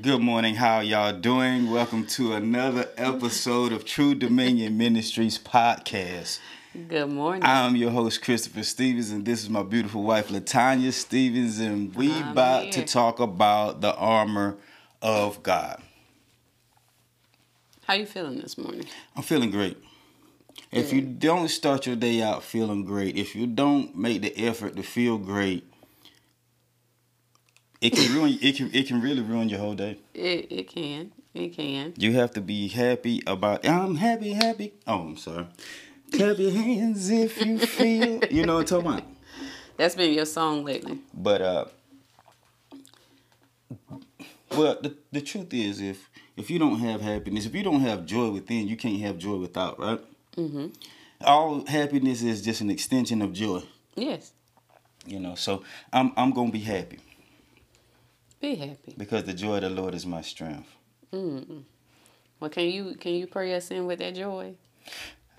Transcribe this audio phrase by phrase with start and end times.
[0.00, 0.54] Good morning.
[0.54, 1.72] How y'all doing?
[1.72, 6.38] Welcome to another episode of True Dominion Ministries podcast.
[6.86, 7.42] Good morning.
[7.44, 12.12] I'm your host Christopher Stevens, and this is my beautiful wife Latanya Stevens, and we
[12.12, 12.72] I'm about here.
[12.74, 14.56] to talk about the armor
[15.02, 15.82] of God.
[17.84, 18.84] How you feeling this morning?
[19.16, 19.78] I'm feeling great.
[20.70, 24.76] If you don't start your day out feeling great, if you don't make the effort
[24.76, 25.64] to feel great,
[27.80, 28.38] it can ruin.
[28.40, 28.70] It can.
[28.72, 29.98] It can really ruin your whole day.
[30.14, 31.12] It it can.
[31.34, 31.94] It can.
[31.96, 33.66] You have to be happy about.
[33.66, 34.74] I'm happy, happy.
[34.86, 35.46] Oh, I'm sorry.
[36.12, 38.24] Clap your hands if you feel.
[38.30, 39.04] You know what I'm talking about.
[39.76, 40.98] That's been your song lately.
[41.14, 41.64] But uh,
[44.56, 48.06] well, the the truth is, if if you don't have happiness, if you don't have
[48.06, 50.00] joy within, you can't have joy without, right?
[50.36, 50.66] Mm-hmm.
[51.20, 53.62] All happiness is just an extension of joy.
[53.94, 54.32] Yes.
[55.06, 56.98] You know, so I'm I'm gonna be happy
[58.40, 58.94] Be happy.
[58.96, 60.68] because the joy of the Lord is my strength.
[61.12, 61.62] Mm-mm.
[62.40, 64.54] Well, can you can you pray us in with that joy?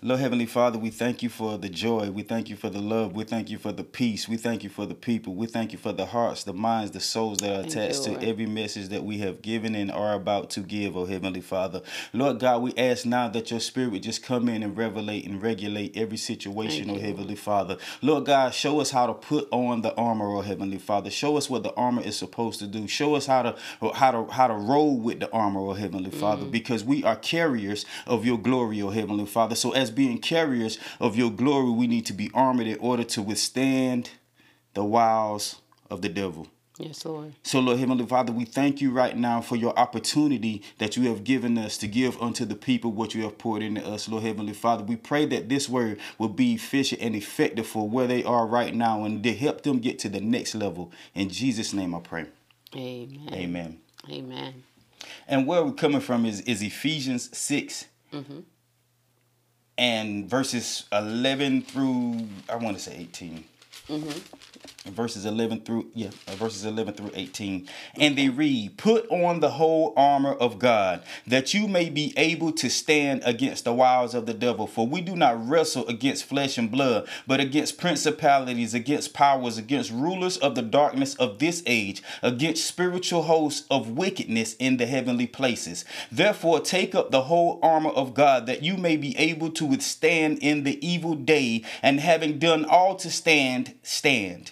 [0.01, 2.09] Lord Heavenly Father, we thank you for the joy.
[2.09, 3.11] We thank you for the love.
[3.11, 4.29] We thank you for the peace.
[4.29, 5.35] We thank you for the people.
[5.35, 8.45] We thank you for the hearts, the minds, the souls that are attached to every
[8.45, 11.81] message that we have given and are about to give, oh Heavenly Father.
[12.13, 15.41] Lord God, we ask now that your spirit would just come in and revelate and
[15.41, 17.77] regulate every situation, Thank oh you, Heavenly Father.
[18.01, 21.09] Lord God, show us how to put on the armor, oh Heavenly Father.
[21.09, 22.87] Show us what the armor is supposed to do.
[22.87, 23.57] Show us how to
[23.95, 26.51] how to how to roll with the armor, oh Heavenly Father, mm-hmm.
[26.51, 29.55] because we are carriers of your glory, oh Heavenly Father.
[29.55, 33.21] So as being carriers of your glory, we need to be armored in order to
[33.21, 34.11] withstand
[34.73, 36.47] the wiles of the devil.
[36.77, 37.33] Yes, Lord.
[37.43, 41.25] So, Lord Heavenly Father, we thank you right now for your opportunity that you have
[41.25, 44.53] given us to give unto the people what you have poured into us, Lord Heavenly
[44.53, 44.85] Father.
[44.85, 48.73] We pray that this word will be efficient and effective for where they are right
[48.73, 50.93] now and to help them get to the next level.
[51.13, 52.27] In Jesus' name I pray.
[52.73, 53.29] Amen.
[53.33, 53.79] Amen.
[54.09, 54.63] Amen.
[55.27, 58.39] And where we're coming from is, is Ephesians 6 Mm-hmm.
[59.79, 63.45] And verses 11 through, I want to say 18.
[63.87, 64.58] Mm-hmm.
[64.85, 69.51] Verses 11 through yeah uh, verses 11 through 18 and they read put on the
[69.51, 74.25] whole armor of god that you may be able to stand against the wiles of
[74.25, 74.67] the devil.
[74.67, 79.91] For we do not wrestle against flesh and blood but against principalities against powers against
[79.91, 85.27] rulers of the darkness of this age against spiritual hosts of wickedness in the heavenly
[85.27, 85.85] places.
[86.11, 90.39] Therefore take up the whole armor of god that you may be able to withstand
[90.39, 94.51] in the evil day and having done all to stand stand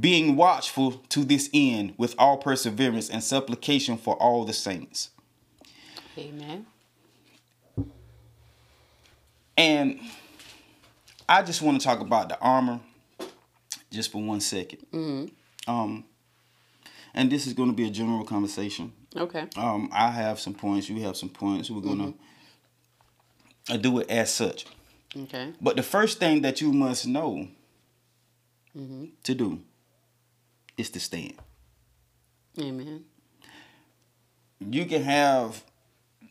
[0.00, 5.10] being watchful to this end with all perseverance and supplication for all the saints.
[6.18, 6.66] Amen.
[9.56, 10.00] And
[11.28, 12.80] I just want to talk about the armor
[13.90, 14.86] just for one second.
[14.92, 15.70] Mm-hmm.
[15.70, 16.04] Um,
[17.14, 18.92] and this is going to be a general conversation.
[19.16, 19.46] Okay.
[19.56, 21.70] Um, I have some points, you have some points.
[21.70, 22.14] We're going
[23.68, 24.66] to do it as such.
[25.16, 25.52] Okay.
[25.60, 27.48] But the first thing that you must know
[28.76, 29.04] Mm-hmm.
[29.22, 29.62] to do
[30.76, 31.34] is to stand.
[32.58, 33.04] Amen.
[34.60, 35.62] you can have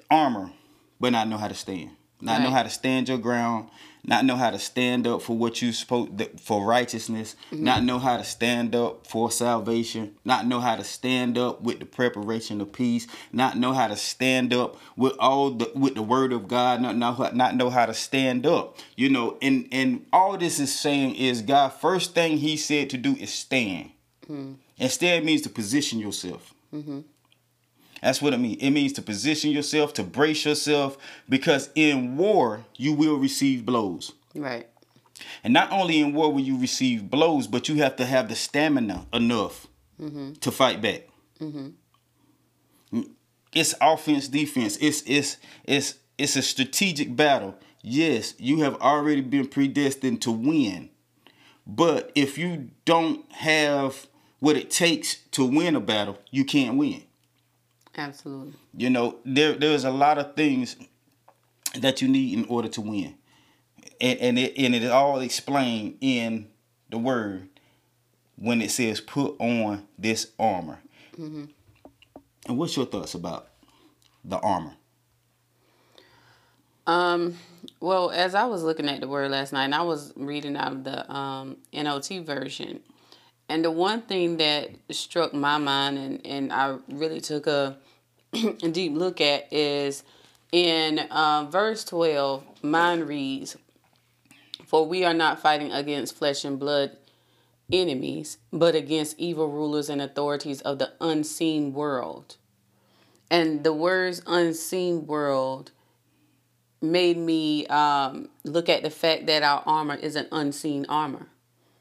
[0.10, 0.52] armor
[1.00, 1.92] but not know how to stand.
[2.22, 3.70] Not know how to stand your ground.
[4.04, 7.36] Not know how to stand up for what you th- for righteousness.
[7.52, 7.64] Mm-hmm.
[7.64, 10.16] Not know how to stand up for salvation.
[10.24, 13.06] Not know how to stand up with the preparation of peace.
[13.32, 16.82] Not know how to stand up with all the with the word of god.
[16.82, 18.78] Not know how- not know how to stand up.
[18.96, 22.98] You know and and all this is saying is god first thing he said to
[22.98, 23.92] do is stand
[24.30, 24.54] Mm-hmm.
[24.80, 27.02] and stand means to position yourself mm-hmm.
[28.02, 28.62] that's what it means.
[28.62, 30.98] It means to position yourself, to brace yourself,
[31.30, 34.14] because in war, you will receive blows.
[34.34, 34.68] Right.
[35.44, 38.36] And not only in war will you receive blows, but you have to have the
[38.36, 39.68] stamina enough
[40.00, 40.34] mm-hmm.
[40.34, 41.08] to fight back.
[43.54, 44.78] It's offense, defense.
[44.82, 47.56] It's it's it's it's a strategic battle.
[47.82, 50.90] Yes, you have already been predestined to win.
[51.66, 54.08] But if you don't have
[54.40, 57.04] what it takes to win a battle, you can't win.
[57.98, 58.54] Absolutely.
[58.76, 60.76] You know, there there's a lot of things
[61.76, 63.16] that you need in order to win.
[64.02, 66.48] And and it and it is all explained in
[66.90, 67.50] the word
[68.36, 70.80] when it says put on this armor.
[72.48, 73.48] And what's your thoughts about
[74.24, 74.74] the armor?
[76.88, 77.38] Um,
[77.80, 80.72] well, as I was looking at the word last night, and I was reading out
[80.72, 82.82] of the um, NLT version,
[83.48, 87.78] and the one thing that struck my mind and, and I really took a,
[88.34, 90.04] a deep look at is
[90.52, 93.58] in uh, verse 12, mine reads,
[94.66, 96.98] For we are not fighting against flesh and blood
[97.72, 102.38] enemies, but against evil rulers and authorities of the unseen world.
[103.30, 105.72] And the words unseen world
[106.82, 111.28] made me um, look at the fact that our armor is an unseen armor.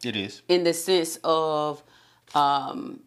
[0.05, 0.43] It is.
[0.49, 1.83] In the sense of,
[2.35, 3.01] um,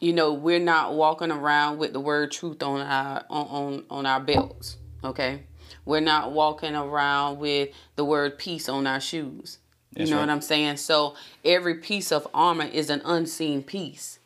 [0.00, 4.06] you know, we're not walking around with the word truth on our on, on, on
[4.06, 4.76] our belts.
[5.04, 5.42] Okay,
[5.84, 9.58] we're not walking around with the word peace on our shoes.
[9.94, 10.22] You That's know right.
[10.24, 10.76] what I'm saying?
[10.76, 14.18] So every piece of armor is an unseen piece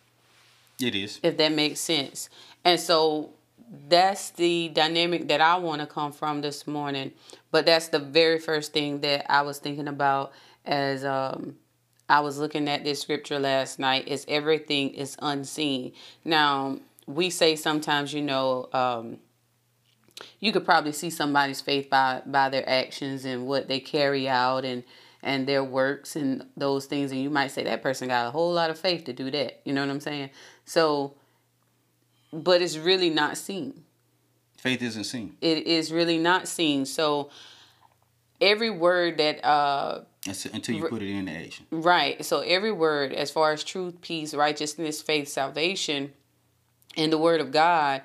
[0.80, 1.20] It is.
[1.22, 2.28] if that makes sense.
[2.64, 3.30] And so
[3.88, 7.12] that's the dynamic that I want to come from this morning.
[7.50, 10.32] But that's the very first thing that I was thinking about
[10.64, 11.56] as um,
[12.08, 15.92] I was looking at this scripture last night is everything is unseen.
[16.24, 19.18] Now, we say sometimes, you know, um,
[20.40, 24.64] you could probably see somebody's faith by by their actions and what they carry out
[24.64, 24.84] and
[25.22, 28.52] and their works and those things and you might say that person got a whole
[28.52, 30.30] lot of faith to do that you know what i'm saying
[30.64, 31.14] so
[32.32, 33.84] but it's really not seen
[34.58, 35.36] Faith isn't seen.
[35.40, 37.30] it is really not seen so
[38.40, 41.66] every word that uh until you put it into action.
[41.70, 42.24] Right.
[42.24, 46.12] So every word, as far as truth, peace, righteousness, faith, salvation,
[46.96, 48.02] and the word of God,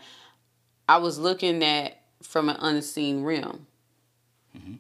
[0.90, 3.68] I was looking at from an unseen realm.
[4.58, 4.76] Mm-hmm.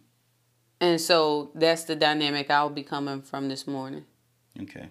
[0.79, 4.05] And so that's the dynamic I'll be coming from this morning.
[4.61, 4.89] Okay.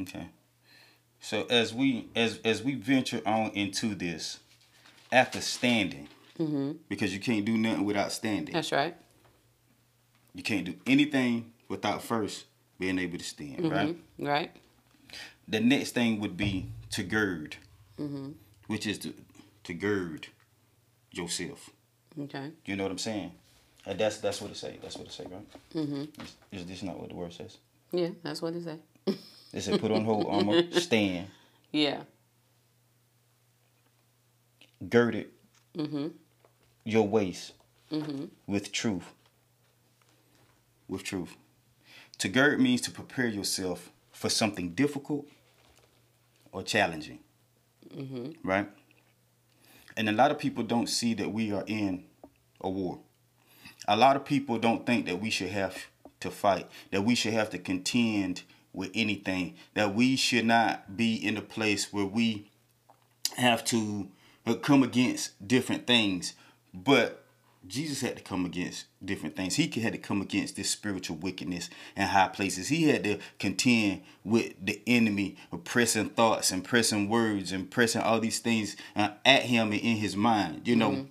[0.00, 0.28] Okay.
[1.20, 4.40] So as we as as we venture on into this,
[5.10, 6.72] after standing, mm-hmm.
[6.88, 8.52] because you can't do nothing without standing.
[8.52, 8.96] That's right.
[10.34, 12.44] You can't do anything without first
[12.78, 13.96] being able to stand, right?
[14.18, 14.50] Right.
[15.46, 17.56] The next thing would be to gird,
[18.66, 19.14] which is to
[19.64, 20.26] to gird
[21.12, 21.70] yourself.
[22.18, 22.50] Okay.
[22.66, 23.32] You know what I'm saying?
[23.86, 24.78] And that's that's what it say.
[24.82, 25.46] That's what it say, right?
[25.74, 26.22] Mm-hmm.
[26.52, 27.58] Is, is this not what the word says?
[27.92, 28.78] Yeah, that's what it say.
[29.52, 31.28] It said, "Put on whole armor, stand,
[31.70, 32.00] Yeah.
[34.88, 35.28] girded
[35.76, 36.08] Mm-hmm.
[36.84, 37.52] your waist
[37.92, 38.24] Mm-hmm.
[38.46, 39.12] with truth.
[40.88, 41.36] With truth.
[42.18, 45.26] To gird means to prepare yourself for something difficult
[46.52, 47.20] or challenging.
[47.94, 48.46] Mm-hmm.
[48.46, 48.68] Right?
[49.96, 52.04] And a lot of people don't see that we are in
[52.60, 53.00] a war.
[53.86, 55.86] A lot of people don't think that we should have
[56.20, 58.42] to fight, that we should have to contend
[58.72, 62.50] with anything, that we should not be in a place where we
[63.36, 64.08] have to
[64.62, 66.34] come against different things.
[66.72, 67.23] But
[67.66, 69.56] Jesus had to come against different things.
[69.56, 72.68] He had to come against this spiritual wickedness in high places.
[72.68, 78.20] He had to contend with the enemy, pressing thoughts and pressing words and pressing all
[78.20, 80.68] these things uh, at him and in his mind.
[80.68, 81.06] You know,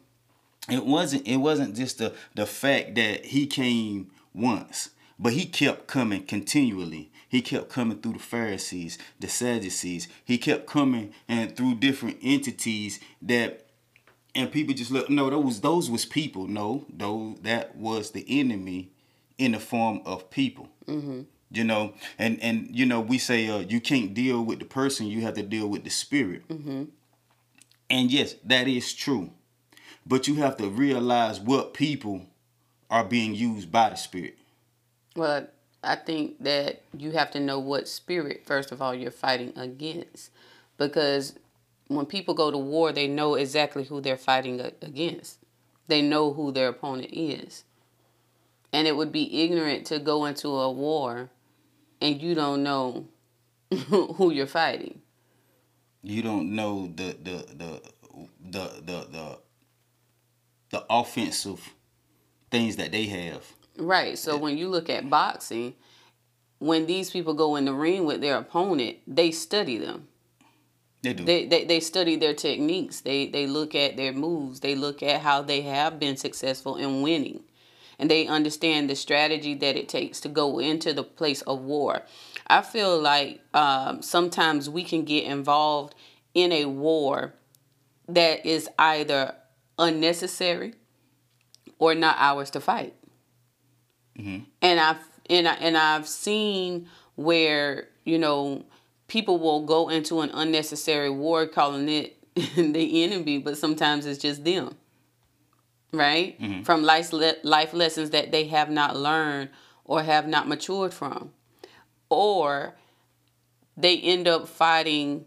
[0.69, 5.87] it wasn't it wasn't just the the fact that he came once, but he kept
[5.87, 7.11] coming continually.
[7.27, 10.07] He kept coming through the Pharisees, the Sadducees.
[10.23, 13.65] He kept coming and through different entities that
[14.35, 18.89] and people just look no those those was people no though that was the enemy
[19.37, 20.69] in the form of people.
[20.87, 25.07] You know and and you know we say uh, you can't deal with the person
[25.07, 26.43] you have to deal with the spirit.
[26.49, 29.31] And yes that is true.
[30.05, 32.27] But you have to realize what people
[32.89, 34.37] are being used by the spirit.
[35.15, 35.47] Well,
[35.83, 40.31] I think that you have to know what spirit, first of all, you're fighting against.
[40.77, 41.33] Because
[41.87, 45.39] when people go to war, they know exactly who they're fighting against,
[45.87, 47.63] they know who their opponent is.
[48.71, 51.29] And it would be ignorant to go into a war
[52.01, 53.07] and you don't know
[53.87, 55.01] who you're fighting.
[56.01, 57.81] you don't know the the the
[58.43, 59.39] the the the,
[60.71, 61.73] the offensive
[62.51, 63.43] things that they have
[63.77, 64.17] Right.
[64.17, 65.73] So when you look at boxing,
[66.59, 70.07] when these people go in the ring with their opponent, they study them.
[71.03, 73.01] They do They, they they study their techniques.
[73.01, 74.61] They they look at their moves.
[74.61, 77.43] They look at how they have been successful in winning,
[77.99, 82.03] and they understand the strategy that it takes to go into the place of war.
[82.47, 85.93] I feel like um, sometimes we can get involved
[86.33, 87.33] in a war
[88.07, 89.35] that is either
[89.77, 90.73] unnecessary
[91.79, 92.95] or not ours to fight.
[94.61, 94.97] And I've
[95.29, 98.65] and I, and I've seen where you know
[99.13, 102.17] people will go into an unnecessary war, calling it
[102.55, 104.75] the enemy, but sometimes it's just them.
[105.91, 106.41] Right?
[106.41, 106.63] Mm-hmm.
[106.63, 109.49] From life le- life lessons that they have not learned
[109.85, 111.31] or have not matured from.
[112.09, 112.73] Or
[113.77, 115.25] they end up fighting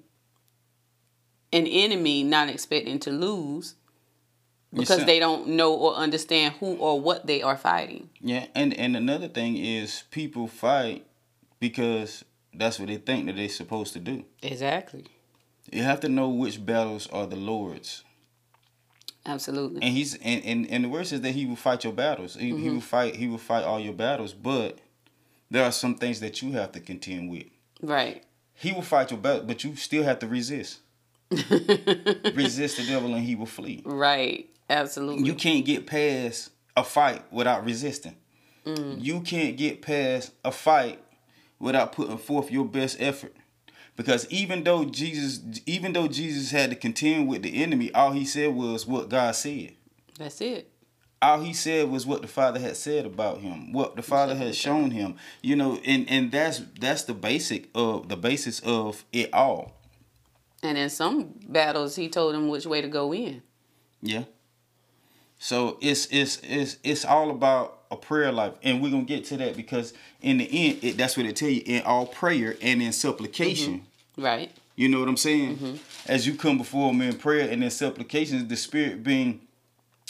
[1.53, 3.77] an enemy not expecting to lose
[4.75, 8.11] because they don't know or understand who or what they are fighting.
[8.21, 11.07] Yeah, and and another thing is people fight
[11.61, 12.25] because
[12.59, 14.25] that's what they think that they're supposed to do.
[14.43, 15.05] Exactly.
[15.71, 18.05] You have to know which battles are the Lord's.
[19.25, 19.83] Absolutely.
[19.83, 22.37] And he's and, and, and the word says that he will fight your battles.
[22.37, 24.79] He, he will fight he will fight all your battles, but
[25.51, 27.47] there are some things that you have to contend with.
[27.83, 28.23] Right.
[28.55, 30.79] He will fight your battle, but you still have to resist.
[31.31, 33.83] resist the devil and he will flee.
[33.85, 34.49] Right.
[34.71, 35.27] Absolutely.
[35.27, 38.17] You can't get past a fight without resisting.
[38.65, 39.03] Mm.
[39.03, 41.01] You can't get past a fight
[41.59, 43.35] without putting forth your best effort.
[43.97, 48.25] Because even though Jesus even though Jesus had to contend with the enemy, all he
[48.25, 49.73] said was what God said.
[50.19, 50.71] That's it.
[51.23, 54.55] All he said was what the Father had said about him, what the Father had
[54.55, 55.17] shown him.
[55.43, 59.73] You know, and, and that's that's the basic of the basis of it all.
[60.63, 63.43] And in some battles, he told them which way to go in.
[64.03, 64.25] Yeah.
[65.39, 69.37] So it's it's it's it's all about a prayer life, and we're gonna get to
[69.39, 72.83] that because in the end, it, that's what it tell you in all prayer and
[72.83, 73.81] in supplication.
[74.19, 74.23] Mm-hmm.
[74.25, 74.51] Right.
[74.77, 75.57] You know what I'm saying?
[75.57, 75.77] Mm-hmm.
[76.07, 79.41] As you come before me in prayer and in supplications, the Spirit being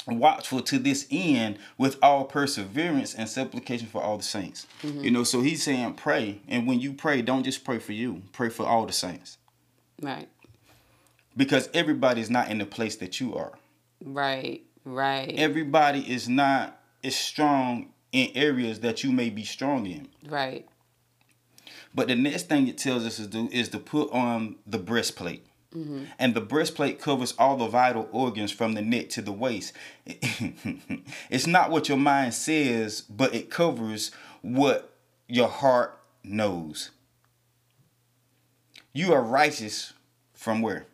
[0.07, 4.67] watchful to this end with all perseverance and supplication for all the saints.
[4.83, 5.05] Mm-hmm.
[5.05, 8.23] You know, so he's saying pray, and when you pray, don't just pray for you,
[8.33, 9.39] pray for all the saints,
[10.01, 10.29] Right.
[11.37, 13.53] because everybody's not in the place that you are.
[14.05, 14.63] Right.
[14.85, 15.35] Right.
[15.37, 16.76] everybody is not
[17.07, 20.09] as strong in areas that you may be strong in.
[20.29, 20.67] right.
[21.95, 25.47] But the next thing it tells us to do is to put on the breastplate.
[25.75, 26.05] Mm-hmm.
[26.19, 29.73] And the breastplate covers all the vital organs from the neck to the waist.
[31.31, 34.11] it's not what your mind says, but it covers
[34.43, 34.93] what
[35.27, 36.91] your heart knows.
[38.93, 39.95] You are righteous
[40.35, 40.87] from where?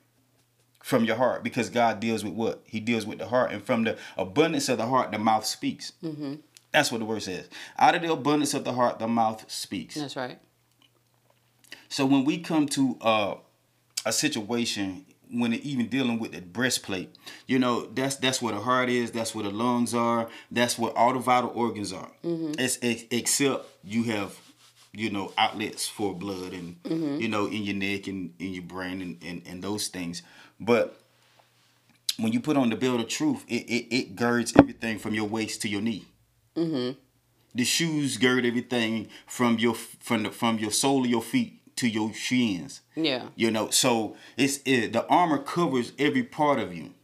[0.82, 2.62] From your heart, because God deals with what?
[2.64, 3.52] He deals with the heart.
[3.52, 5.92] And from the abundance of the heart, the mouth speaks.
[6.02, 6.34] Mm-hmm.
[6.72, 7.48] That's what the word says.
[7.78, 9.94] Out of the abundance of the heart, the mouth speaks.
[9.94, 10.38] That's right.
[11.88, 13.34] So when we come to uh,
[14.06, 17.14] a situation when it, even dealing with the breastplate,
[17.46, 20.96] you know that's that's where the heart is, that's where the lungs are, that's where
[20.96, 22.10] all the vital organs are.
[22.24, 22.52] Mm-hmm.
[22.58, 24.38] It's ex- except you have,
[24.92, 27.20] you know, outlets for blood and mm-hmm.
[27.20, 30.22] you know in your neck and in your brain and, and and those things.
[30.64, 30.96] But
[32.18, 35.28] when you put on the belt of truth, it it, it girds everything from your
[35.28, 36.04] waist to your knee.
[36.56, 36.98] Mm-hmm.
[37.54, 41.88] The shoes gird everything from your from the, from your sole of your feet to
[41.88, 42.80] your shins.
[42.94, 43.28] Yeah.
[43.34, 46.94] You know, so it's it, the armor covers every part of you.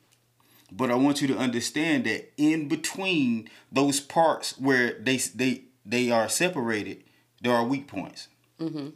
[0.70, 6.10] But I want you to understand that in between those parts where they they they
[6.10, 7.02] are separated,
[7.40, 8.28] there are weak points.
[8.60, 8.88] Mm-hmm.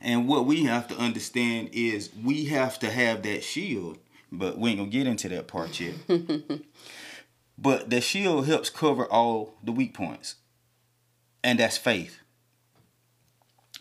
[0.00, 3.98] And what we have to understand is we have to have that shield,
[4.30, 5.94] but we ain't gonna get into that part yet.
[7.58, 10.36] but the shield helps cover all the weak points,
[11.42, 12.20] and that's faith.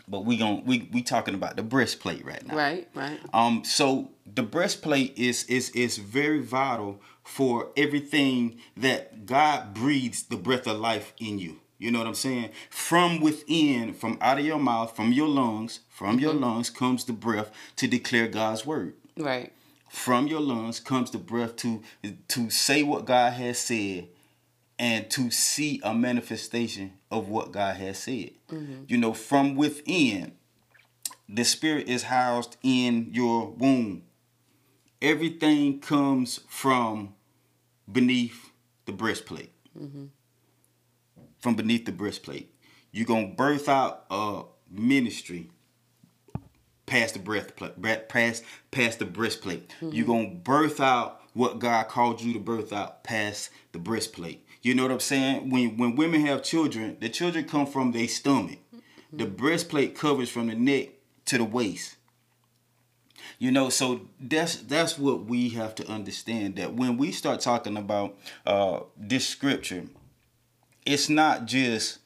[0.08, 2.56] But we gon' we we talking about the breastplate right now.
[2.56, 2.88] Right.
[2.96, 3.20] Right.
[3.34, 10.38] Um, so the breastplate is is is very vital for everything that God breathes the
[10.38, 11.60] breath of life in you.
[11.80, 12.50] You know what I'm saying?
[12.70, 16.44] From within, from out of your mouth, from your lungs, from your mm-hmm.
[16.44, 18.94] lungs comes the breath to declare God's word.
[19.16, 19.54] Right.
[19.90, 21.82] From your lungs comes the breath to
[22.28, 24.08] to say what God has said
[24.80, 28.32] and to see a manifestation of what God has said.
[28.52, 28.84] Mm-hmm.
[28.88, 30.34] You know, from within,
[31.30, 34.04] the spirit is housed in your womb.
[35.02, 37.16] Everything comes from
[37.92, 38.52] beneath
[38.86, 39.52] the breastplate.
[39.78, 40.06] Mm-hmm.
[41.40, 42.54] From beneath the breastplate.
[42.92, 45.52] You're going to birth out a ministry
[46.88, 47.52] past the breath
[48.08, 49.72] past past the breastplate.
[49.82, 54.44] You're gonna birth out what God called you to birth out past the breastplate.
[54.64, 55.52] You know what I'm saying?
[55.52, 58.60] When when women have children, the children come from their stomach.
[59.14, 60.90] The breastplate covers from the neck
[61.26, 61.96] to the waist.
[63.40, 67.78] You know, so that's that's what we have to understand that when we start talking
[67.78, 69.86] about uh, this scripture,
[70.88, 72.00] it's not just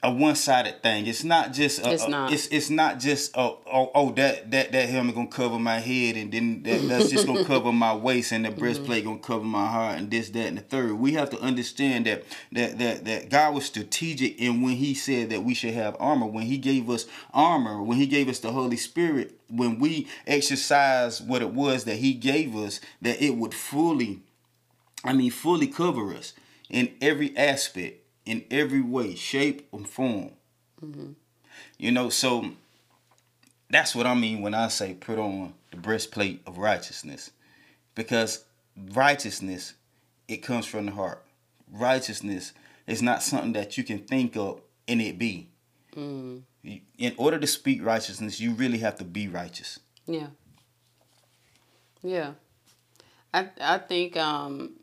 [0.00, 1.08] a one-sided thing.
[1.08, 2.32] It's not just a, It's a- not.
[2.32, 6.16] it's it's not just oh, oh oh that that that helmet gonna cover my head
[6.16, 8.60] and then that, that's just gonna cover my waist and the Mm-hmm.
[8.60, 10.92] breastplate gonna cover my heart and this that and the third.
[10.92, 15.30] We have to understand that that that that God was strategic in when He said
[15.30, 16.26] that we should have armor.
[16.26, 21.20] When He gave us armor, when He gave us the Holy Spirit, when we exercise
[21.20, 24.20] what it was that He gave us, that it would fully
[25.04, 26.32] I mean, fully cover us
[26.68, 30.32] in every aspect, in every way, shape, and form.
[31.78, 32.50] You know, so
[33.70, 37.30] that's what I mean when I say put on the breastplate of righteousness.
[37.94, 38.44] Because
[38.94, 39.74] righteousness,
[40.28, 41.24] it comes from the heart.
[41.70, 42.52] Righteousness
[42.86, 45.48] is not something that you can think of and it be.
[45.96, 46.42] Mm.
[46.98, 49.80] In order to speak righteousness, you really have to be righteous.
[50.06, 50.28] Yeah.
[52.02, 52.32] Yeah.
[53.34, 54.74] I I think um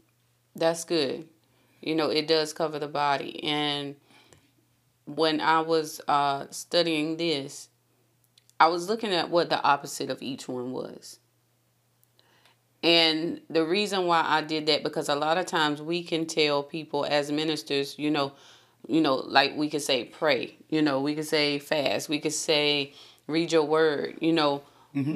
[0.56, 1.28] that's good.
[1.82, 3.44] You know, it does cover the body.
[3.44, 3.96] And
[5.06, 7.70] when I was uh studying this,
[8.60, 11.20] I was looking at what the opposite of each one was.
[12.84, 16.62] And the reason why I did that because a lot of times we can tell
[16.64, 18.34] people as ministers, you know,
[18.88, 22.34] you know, like we could say pray, you know, we could say fast, we could
[22.34, 22.94] say
[23.28, 24.64] read your word, you know.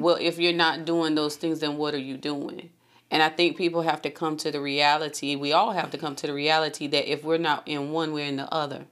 [0.00, 2.70] Well, if you're not doing those things, then what are you doing?
[3.10, 6.14] And I think people have to come to the reality, we all have to come
[6.16, 8.86] to the reality that if we're not in one, we're in the other.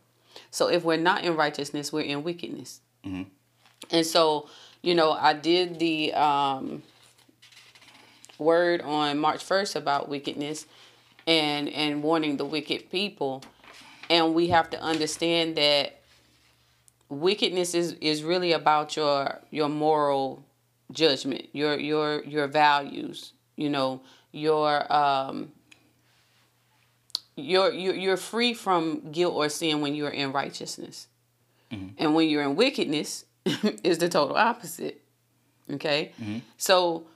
[0.51, 2.81] So if we're not in righteousness, we're in wickedness.
[3.91, 4.49] And so,
[4.83, 6.83] you know, I did the um,
[8.39, 10.67] word on March 1st about wickedness
[11.27, 13.43] and and warning the wicked people.
[14.11, 16.01] And we have to understand that
[17.09, 20.45] wickedness is is really about your your moral
[20.93, 24.01] judgment, your your your values, you know,
[24.31, 25.53] your um
[27.37, 31.09] you're you're you're free from guilt or sin when you're in righteousness.
[31.73, 31.89] Mm-hmm.
[31.99, 33.25] And when you're in wickedness
[33.83, 35.03] is the total opposite.
[35.71, 36.13] Okay?
[36.21, 36.39] Mm-hmm.
[36.57, 37.07] So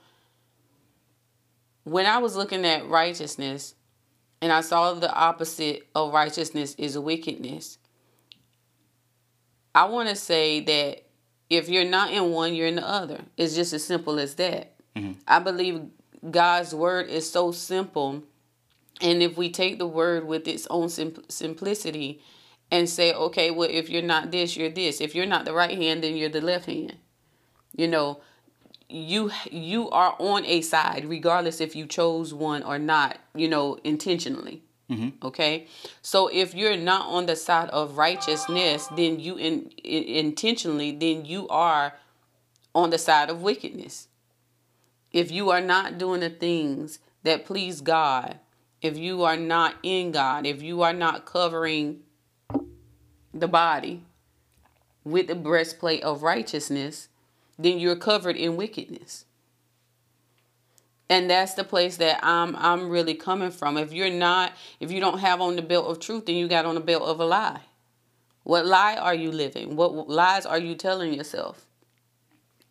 [1.85, 3.73] when I was looking at righteousness
[4.41, 7.77] and I saw the opposite of righteousness is wickedness,
[9.73, 11.03] I want to say that
[11.49, 13.21] if you're not in one, you're in the other.
[13.37, 14.75] It's just as simple as that.
[14.95, 15.13] Mm-hmm.
[15.27, 15.81] I believe
[16.29, 18.23] God's word is so simple.
[19.01, 22.21] And if we take the word with its own sim- simplicity
[22.71, 25.01] and say, okay, well, if you're not this, you're this.
[25.01, 26.97] If you're not the right hand, then you're the left hand.
[27.75, 28.21] You know,
[28.93, 33.75] you you are on a side regardless if you chose one or not you know
[33.83, 35.09] intentionally mm-hmm.
[35.25, 35.65] okay
[36.03, 41.25] so if you're not on the side of righteousness then you in, in intentionally then
[41.25, 41.93] you are
[42.75, 44.07] on the side of wickedness
[45.13, 48.39] if you are not doing the things that please god
[48.81, 51.99] if you are not in god if you are not covering
[53.33, 54.03] the body
[55.05, 57.07] with the breastplate of righteousness
[57.57, 59.25] then you're covered in wickedness.
[61.09, 63.77] And that's the place that I'm I'm really coming from.
[63.77, 66.65] If you're not if you don't have on the belt of truth, then you got
[66.65, 67.61] on the belt of a lie.
[68.43, 69.75] What lie are you living?
[69.75, 71.65] What lies are you telling yourself?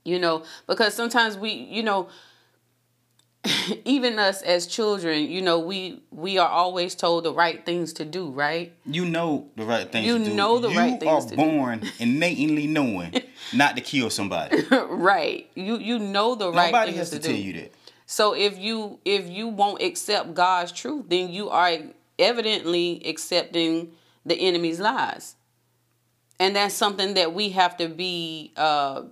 [0.05, 2.09] You know, because sometimes we, you know,
[3.85, 8.05] even us as children, you know, we we are always told the right things to
[8.05, 8.73] do, right?
[8.87, 10.35] You know the right things You to do.
[10.35, 11.37] know the you right things are to do.
[11.37, 13.21] born innately knowing
[13.53, 14.63] not to kill somebody.
[14.71, 15.51] right.
[15.55, 17.29] You you know the right Nobody things has to do.
[17.29, 17.73] tell you that.
[18.07, 21.79] So if you if you won't accept God's truth, then you are
[22.19, 23.93] evidently accepting
[24.25, 25.35] the enemy's lies.
[26.39, 29.03] And that's something that we have to be uh,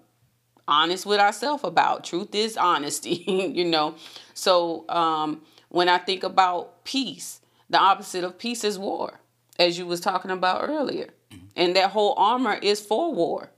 [0.71, 2.05] honest with ourselves about.
[2.05, 3.97] Truth is honesty, you know.
[4.33, 9.21] So um, when I think about peace, the opposite of peace is war,
[9.59, 11.11] as you was talking about earlier.
[11.55, 13.51] And that whole armor is for war.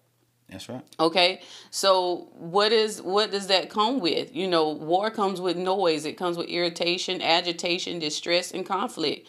[0.48, 0.83] That's right.
[1.01, 4.35] Okay, so what is what does that come with?
[4.37, 6.05] You know, war comes with noise.
[6.05, 9.27] It comes with irritation, agitation, distress, and conflict.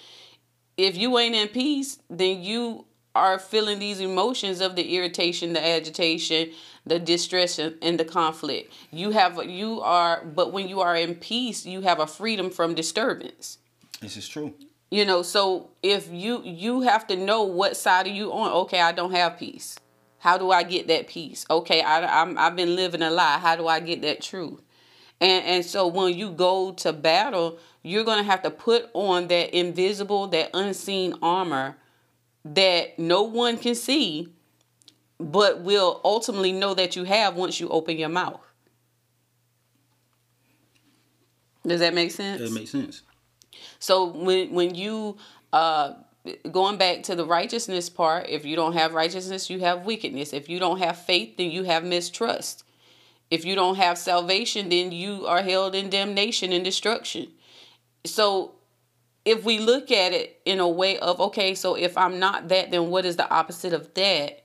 [0.76, 5.66] If you ain't in peace, then you are feeling these emotions of the irritation, the
[5.66, 6.52] agitation,
[6.86, 8.74] the distress, and the conflict.
[8.92, 12.76] You have you are, but when you are in peace, you have a freedom from
[12.76, 13.58] disturbance.
[14.02, 14.54] This is true.
[14.92, 18.52] you know so if you you have to know what side are you on.
[18.64, 19.78] Okay i don't have peace.
[20.20, 21.46] How do i get that peace?
[21.50, 23.40] Okay I, I'm, i've been living a lie.
[23.40, 24.62] How do i get that truth?
[25.22, 29.28] And and so when you go to battle you're going to have to put on
[29.28, 31.78] that invisible that unseen armor
[32.46, 34.34] that no one can see
[35.20, 38.42] but will ultimately know that you have once you open your mouth
[41.66, 43.02] does that make sense That makes sense.
[43.80, 45.18] so when when you
[45.52, 45.94] uh
[46.52, 50.32] going back to the righteousness part, if you don't have righteousness, you have wickedness.
[50.34, 52.64] If you don't have faith, then you have mistrust.
[53.30, 57.28] If you don't have salvation, then you are held in damnation and destruction.
[58.06, 58.54] So
[59.26, 62.72] if we look at it in a way of okay, so if I'm not that,
[62.72, 64.43] then what is the opposite of that?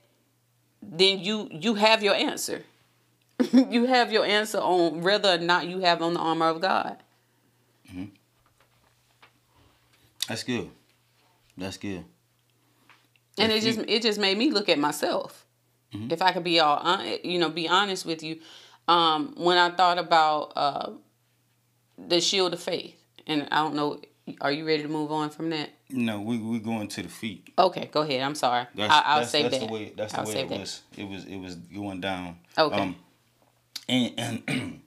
[0.81, 2.63] Then you you have your answer.
[3.51, 6.97] you have your answer on whether or not you have on the armor of God.
[7.89, 8.05] Mm-hmm.
[10.27, 10.69] That's good.
[11.57, 12.05] That's good.
[13.37, 15.45] And if it just it just made me look at myself.
[15.93, 16.11] Mm-hmm.
[16.11, 18.39] If I could be all you know, be honest with you,
[18.87, 20.91] um, when I thought about uh,
[21.97, 23.99] the shield of faith, and I don't know,
[24.41, 25.69] are you ready to move on from that?
[25.91, 27.51] No, we we going to the feet.
[27.57, 28.21] Okay, go ahead.
[28.21, 28.67] I'm sorry.
[28.75, 29.67] That's, I, will save that's that.
[29.67, 30.59] The way, that's the I'll way it that.
[30.59, 30.81] was.
[30.95, 32.37] It was it was going down.
[32.57, 32.79] Okay.
[32.79, 32.95] Um,
[33.87, 34.13] and
[34.47, 34.81] and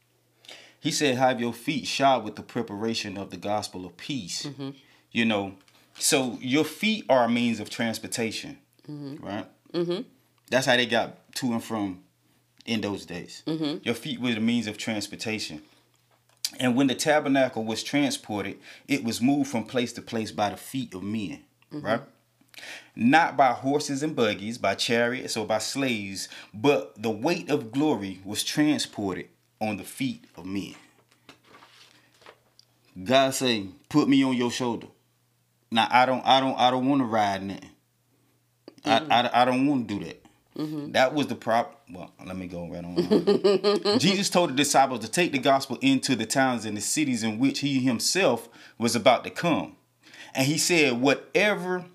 [0.80, 4.70] he said, "Have your feet shod with the preparation of the gospel of peace." Mm-hmm.
[5.12, 5.54] You know,
[5.96, 9.24] so your feet are a means of transportation, mm-hmm.
[9.24, 9.46] right?
[9.72, 10.02] Mm-hmm.
[10.50, 12.02] That's how they got to and from
[12.66, 13.42] in those days.
[13.46, 13.78] Mm-hmm.
[13.82, 15.62] Your feet were the means of transportation.
[16.58, 20.56] And when the tabernacle was transported, it was moved from place to place by the
[20.56, 21.84] feet of men, mm-hmm.
[21.84, 22.02] right?
[22.96, 28.20] Not by horses and buggies, by chariots or by slaves, but the weight of glory
[28.24, 29.28] was transported
[29.60, 30.74] on the feet of men.
[33.04, 34.88] God say, "Put me on your shoulder."
[35.70, 37.70] Now I don't, I don't, I don't want to ride nothing.
[38.82, 39.12] Mm-hmm.
[39.12, 40.24] I, I, I don't want to do that.
[40.58, 40.92] Mm-hmm.
[40.92, 41.82] That was the prop.
[41.90, 43.98] Well, let me go right on.
[43.98, 47.38] Jesus told the disciples to take the gospel into the towns and the cities in
[47.38, 49.76] which he himself was about to come.
[50.34, 51.86] And he said, Whatever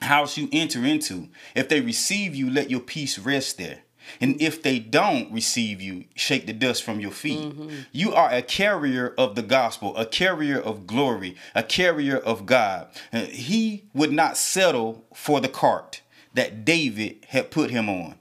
[0.00, 3.80] house you enter into, if they receive you, let your peace rest there.
[4.20, 7.40] And if they don't receive you, shake the dust from your feet.
[7.40, 7.70] Mm-hmm.
[7.92, 12.88] You are a carrier of the gospel, a carrier of glory, a carrier of God.
[13.12, 16.02] He would not settle for the cart
[16.34, 18.16] that David had put him on.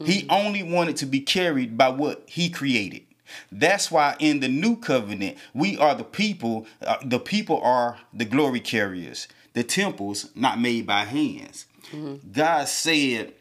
[0.00, 0.04] Mm-hmm.
[0.04, 3.02] He only wanted to be carried by what he created.
[3.50, 8.24] That's why in the new covenant, we are the people, uh, the people are the
[8.24, 11.66] glory carriers, the temples not made by hands.
[11.90, 12.32] Mm-hmm.
[12.32, 13.34] God said,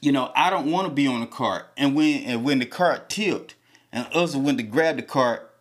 [0.00, 1.66] you know, I don't want to be on the cart.
[1.76, 3.54] And when and when the cart tipped,
[3.92, 5.54] and Uzzah went to grab the cart,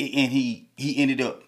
[0.00, 1.42] and he he ended up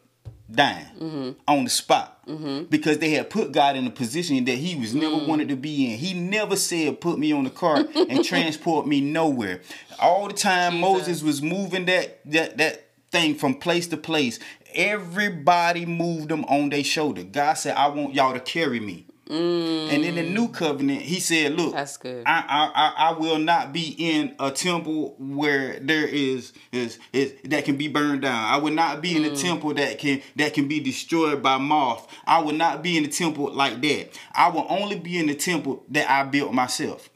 [0.50, 1.30] dying mm-hmm.
[1.48, 2.64] on the spot mm-hmm.
[2.64, 5.26] because they had put God in a position that he was never mm.
[5.26, 5.98] wanted to be in.
[5.98, 9.61] He never said, "Put me on the cart and transport me nowhere."
[10.00, 10.83] All the time Jesus.
[10.83, 14.38] Moses was moving that that that thing from place to place.
[14.74, 17.22] Everybody moved them on their shoulder.
[17.22, 19.90] God said, "I want y'all to carry me." Mm.
[19.90, 22.24] And in the new covenant, he said, "Look, that's good.
[22.26, 27.64] I, I I will not be in a temple where there is is is that
[27.64, 28.44] can be burned down.
[28.44, 29.16] I will not be mm.
[29.16, 29.40] in a mm.
[29.40, 32.06] temple that can that can be destroyed by moth.
[32.26, 34.10] I will not be in a temple like that.
[34.34, 37.08] I will only be in the temple that I built myself,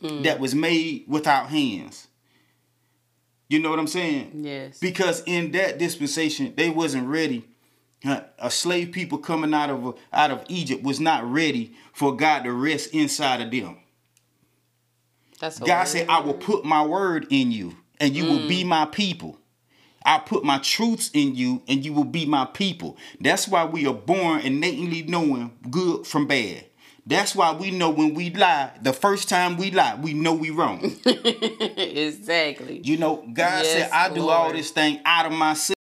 [0.00, 0.22] mm.
[0.22, 2.08] that was made without hands."
[3.50, 4.30] You know what I'm saying?
[4.44, 4.78] Yes.
[4.80, 7.44] Because in that dispensation, they wasn't ready
[8.04, 12.52] a slave people coming out of out of Egypt was not ready for God to
[12.52, 13.78] rest inside of them.
[15.40, 18.28] That's God said, "I will put my word in you, and you mm.
[18.28, 18.68] will be mm.
[18.68, 19.38] my people.
[20.04, 23.86] I put my truths in you, and you will be my people." That's why we
[23.86, 26.66] are born innately knowing good from bad.
[27.04, 30.50] That's why we know when we lie, the first time we lie, we know we
[30.50, 30.96] wrong.
[31.04, 32.80] exactly.
[32.84, 35.76] You know, God yes, said, I do all this thing out of myself.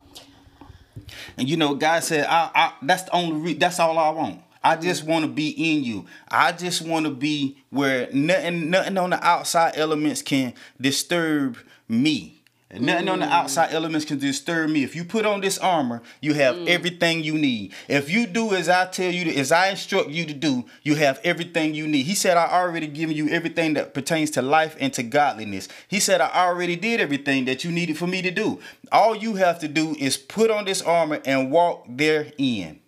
[1.39, 4.41] And you know, God said, I, I that's the only re- that's all I want.
[4.61, 4.81] I mm.
[4.81, 6.05] just want to be in you.
[6.29, 12.38] I just want to be where nothing, nothing on the outside elements can disturb me.
[12.71, 13.13] And nothing mm.
[13.13, 14.83] on the outside elements can disturb me.
[14.83, 16.67] If you put on this armor, you have mm.
[16.67, 17.73] everything you need.
[17.87, 20.93] If you do as I tell you, to, as I instruct you to do, you
[20.95, 22.03] have everything you need.
[22.05, 25.67] He said, I already given you everything that pertains to life and to godliness.
[25.87, 28.59] He said, I already did everything that you needed for me to do.
[28.91, 32.81] All you have to do is put on this armor and walk therein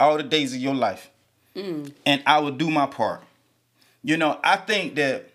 [0.00, 1.10] all the days of your life.
[1.54, 1.92] Mm.
[2.04, 3.22] And I will do my part.
[4.02, 5.31] You know, I think that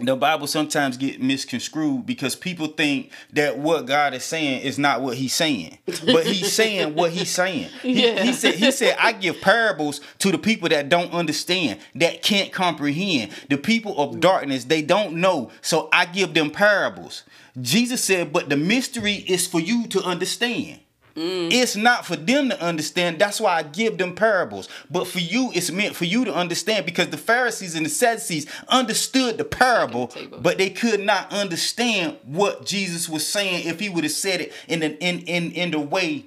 [0.00, 5.02] the Bible sometimes get misconstrued because people think that what God is saying is not
[5.02, 7.68] what He's saying, but He's saying what He's saying.
[7.82, 8.22] He, yeah.
[8.22, 12.52] he said, "He said I give parables to the people that don't understand, that can't
[12.52, 13.32] comprehend.
[13.48, 17.24] The people of darkness they don't know, so I give them parables."
[17.60, 20.80] Jesus said, "But the mystery is for you to understand."
[21.14, 21.52] Mm.
[21.52, 23.18] It's not for them to understand.
[23.18, 24.68] That's why I give them parables.
[24.90, 28.46] But for you, it's meant for you to understand because the Pharisees and the Sadducees
[28.68, 34.04] understood the parable, but they could not understand what Jesus was saying if he would
[34.04, 36.26] have said it in, an, in, in, in the way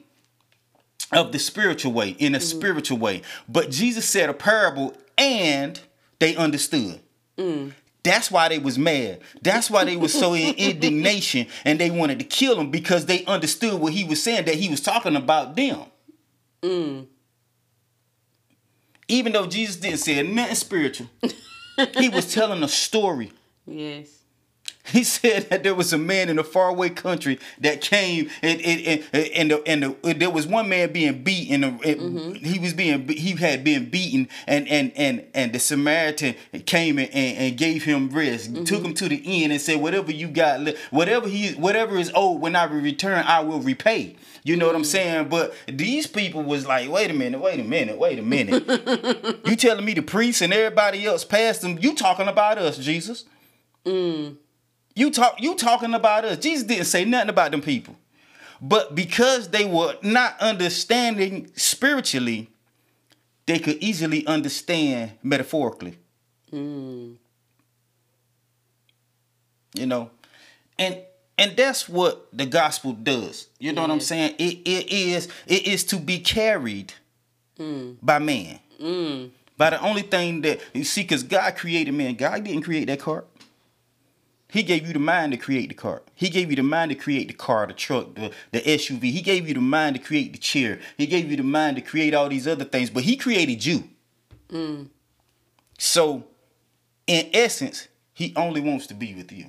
[1.12, 2.46] of the spiritual way, in a mm-hmm.
[2.46, 3.22] spiritual way.
[3.48, 5.80] But Jesus said a parable and
[6.20, 7.00] they understood.
[7.38, 7.74] Mm.
[8.06, 9.22] That's why they was mad.
[9.42, 13.26] That's why they was so in indignation and they wanted to kill him because they
[13.26, 15.86] understood what he was saying, that he was talking about them.
[16.62, 17.08] Mm.
[19.08, 21.08] Even though Jesus didn't say nothing spiritual,
[21.98, 23.34] he was telling a story.
[23.66, 24.25] Yes.
[24.88, 29.04] He said that there was a man in a faraway country that came and and
[29.14, 31.64] and, the, and the, there was one man being beaten.
[31.64, 32.34] And mm-hmm.
[32.34, 37.10] He was being he had been beaten, and and and and the Samaritan came and,
[37.14, 38.64] and gave him rest, mm-hmm.
[38.64, 42.42] took him to the inn, and said, "Whatever you got, whatever he whatever is owed,
[42.42, 44.86] when I return, I will repay." You know what I'm mm.
[44.86, 45.30] saying?
[45.30, 48.64] But these people was like, wait a minute, wait a minute, wait a minute.
[49.46, 51.80] you telling me the priests and everybody else passed them?
[51.82, 53.26] You talking about us, Jesus?
[53.86, 54.38] Mm.
[54.96, 56.38] You talk you talking about us.
[56.40, 57.96] Jesus didn't say nothing about them people.
[58.62, 62.50] But because they were not understanding spiritually,
[63.46, 65.98] they could easily understand metaphorically.
[66.52, 67.18] Mm.
[69.74, 70.10] You know,
[70.80, 71.00] and
[71.38, 73.50] and that's what the gospel does.
[73.60, 74.36] You know what I'm saying?
[74.40, 76.94] It it is it is to be carried
[77.60, 77.98] mm.
[78.02, 78.60] by man.
[78.82, 79.32] Mm.
[79.58, 82.16] By the only thing that you see, because God created man.
[82.16, 83.28] God didn't create that cart.
[84.56, 86.02] He gave you the mind to create the car.
[86.16, 89.02] He gave you the mind to create the car, the truck, the, the SUV.
[89.12, 90.80] He gave you the mind to create the chair.
[90.98, 93.90] He gave you the mind to create all these other things, but he created you.
[94.48, 94.88] Mm.
[95.78, 96.24] So,
[97.06, 99.48] in essence, he only wants to be with you.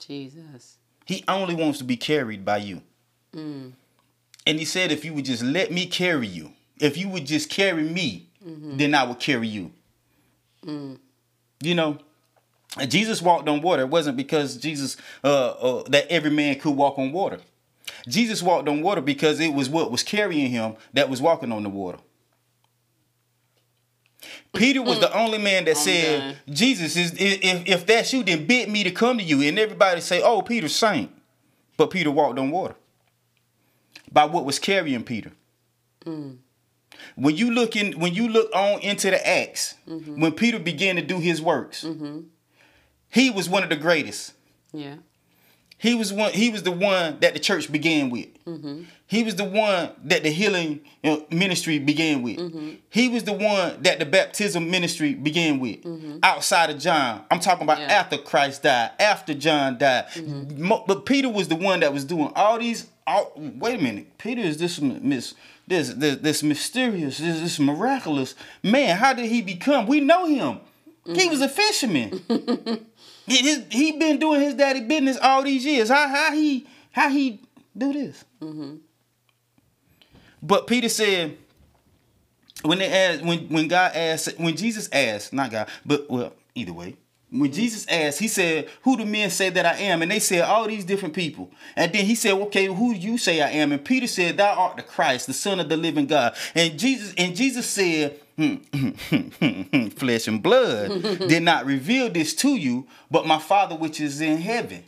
[0.00, 0.78] Jesus.
[1.04, 2.82] He only wants to be carried by you.
[3.32, 3.74] Mm.
[4.48, 7.50] And he said, if you would just let me carry you, if you would just
[7.50, 8.78] carry me, mm-hmm.
[8.78, 9.70] then I would carry you.
[10.66, 10.98] Mm.
[11.62, 11.98] You know,
[12.88, 13.82] Jesus walked on water.
[13.82, 17.38] It wasn't because Jesus uh, uh, that every man could walk on water.
[18.08, 21.62] Jesus walked on water because it was what was carrying him that was walking on
[21.62, 21.98] the water.
[24.54, 28.68] Peter was the only man that said, "Jesus is if if that's you, then bid
[28.68, 31.10] me to come to you." And everybody say, "Oh, Peter's saint,"
[31.76, 32.74] but Peter walked on water
[34.10, 35.32] by what was carrying Peter.
[36.04, 36.38] Mm.
[37.16, 40.20] When you look in, when you look on into the Acts, mm-hmm.
[40.20, 41.84] when Peter began to do his works.
[41.84, 42.20] Mm-hmm
[43.14, 44.32] he was one of the greatest.
[44.72, 44.96] Yeah.
[45.78, 46.32] He was one.
[46.32, 48.26] He was the one that the church began with.
[48.44, 48.84] Mm-hmm.
[49.06, 50.80] He was the one that the healing
[51.30, 52.38] ministry began with.
[52.38, 52.70] Mm-hmm.
[52.90, 55.82] He was the one that the baptism ministry began with.
[55.82, 56.18] Mm-hmm.
[56.24, 57.86] Outside of John, I'm talking about yeah.
[57.86, 60.06] after Christ died, after John died.
[60.14, 60.72] Mm-hmm.
[60.86, 62.88] But Peter was the one that was doing all these.
[63.06, 65.34] All, wait a minute, Peter is this this
[65.66, 68.96] this, this mysterious, this, this miraculous man.
[68.96, 69.86] How did he become?
[69.86, 70.60] We know him.
[71.06, 72.22] He was a fisherman.
[73.26, 75.88] His, he been doing his daddy business all these years.
[75.88, 77.40] How how he how he
[77.76, 78.24] do this?
[78.40, 78.76] Mm-hmm.
[80.42, 81.36] But Peter said
[82.62, 86.72] when they asked when when God asked when Jesus asked not God but well either
[86.72, 86.96] way
[87.34, 87.60] when mm-hmm.
[87.60, 90.02] Jesus asked, he said, Who do men say that I am?
[90.02, 91.50] And they said, All these different people.
[91.74, 93.72] And then he said, Okay, who do you say I am?
[93.72, 96.36] And Peter said, Thou art the Christ, the Son of the living God.
[96.54, 98.20] And Jesus, and Jesus said,
[99.96, 104.38] flesh and blood did not reveal this to you, but my Father which is in
[104.38, 104.84] heaven.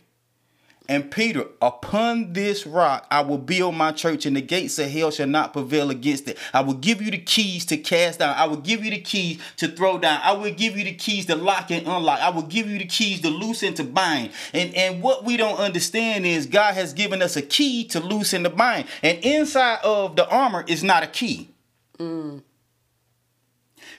[0.88, 5.11] And Peter, upon this rock I will build my church, and the gates of hell
[5.11, 6.38] shall not prevail against it.
[6.54, 8.37] I will give you the keys to cast down.
[8.37, 10.20] I will give you the keys to throw down.
[10.22, 12.20] I will give you the keys to lock and unlock.
[12.20, 14.30] I will give you the keys to loose and to bind.
[14.52, 18.32] And, and what we don't understand is God has given us a key to loose
[18.32, 18.87] and to bind.
[19.02, 21.50] And inside of the armor is not a key.
[21.98, 22.42] Mm.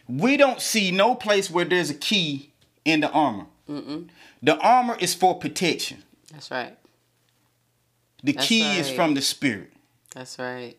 [0.08, 2.52] We don't see no place where there's a key
[2.86, 3.48] in the armor.
[3.70, 4.08] Mm-mm.
[4.42, 6.04] The armor is for protection.
[6.32, 6.78] That's right.
[8.24, 8.80] The That's key right.
[8.80, 9.72] is from the spirit.
[10.14, 10.76] That's right.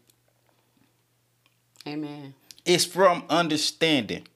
[1.86, 2.34] Amen.
[2.64, 4.26] It's from understanding.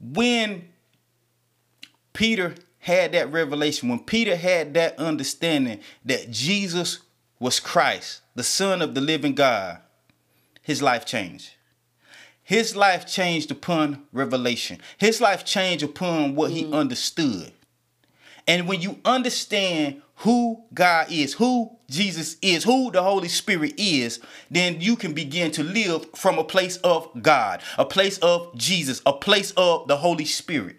[0.00, 0.68] When
[2.12, 7.00] Peter had that revelation, when Peter had that understanding that Jesus
[7.38, 9.78] was Christ, the Son of the living God,
[10.62, 11.50] his life changed.
[12.44, 14.78] His life changed upon revelation.
[14.98, 16.54] His life changed upon what mm.
[16.54, 17.52] he understood.
[18.46, 24.20] And when you understand who God is, who Jesus is, who the Holy Spirit is,
[24.50, 29.00] then you can begin to live from a place of God, a place of Jesus,
[29.06, 30.76] a place of the Holy Spirit.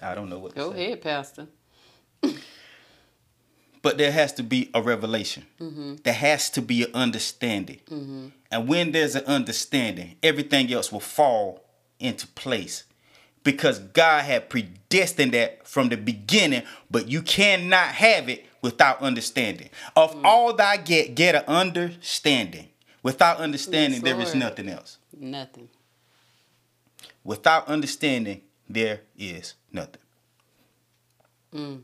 [0.00, 0.54] I don't know what.
[0.54, 1.48] Go ahead, Pastor.
[3.82, 5.46] But there has to be a revelation.
[5.60, 5.96] Mm-hmm.
[6.02, 7.80] There has to be an understanding.
[7.90, 8.28] Mm-hmm.
[8.50, 11.64] And when there's an understanding, everything else will fall
[11.98, 12.84] into place
[13.42, 19.70] because God had predestined that from the beginning, but you cannot have it without understanding.
[19.96, 20.24] Of mm.
[20.24, 22.68] all that I get, get an understanding.
[23.02, 24.98] Without understanding, yes, there is nothing else.
[25.18, 25.68] Nothing.
[27.24, 30.02] Without understanding, there is nothing.
[31.54, 31.82] Mm.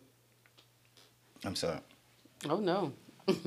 [1.44, 1.78] I'm sorry.
[2.48, 2.92] Oh no.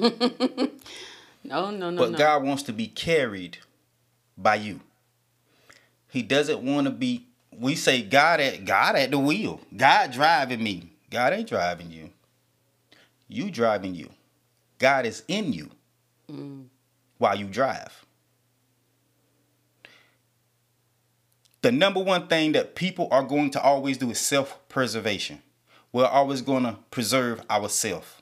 [1.43, 1.97] no, no, no.
[1.97, 2.17] But no.
[2.17, 3.57] God wants to be carried
[4.37, 4.81] by you.
[6.09, 7.25] He doesn't want to be.
[7.57, 9.61] We say God at God at the wheel.
[9.75, 10.93] God driving me.
[11.09, 12.09] God ain't driving you.
[13.27, 14.09] You driving you.
[14.79, 15.69] God is in you
[16.31, 16.65] mm.
[17.17, 18.05] while you drive.
[21.61, 25.41] The number one thing that people are going to always do is self preservation.
[25.91, 28.18] We're always going to preserve ourselves.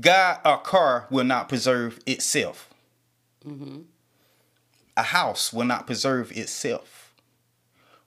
[0.00, 2.68] God, a car will not preserve itself.
[3.46, 3.82] Mm-hmm.
[4.96, 7.14] A house will not preserve itself,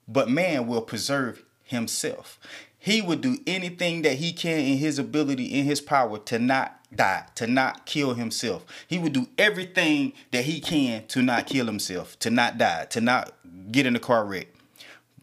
[0.08, 2.40] but man will preserve himself.
[2.78, 6.80] He would do anything that he can in his ability, in his power to not
[6.94, 8.66] die, to not kill himself.
[8.88, 13.02] He would do everything that he can to not kill himself, to not die, to
[13.02, 13.34] not
[13.72, 14.48] get in a car wreck.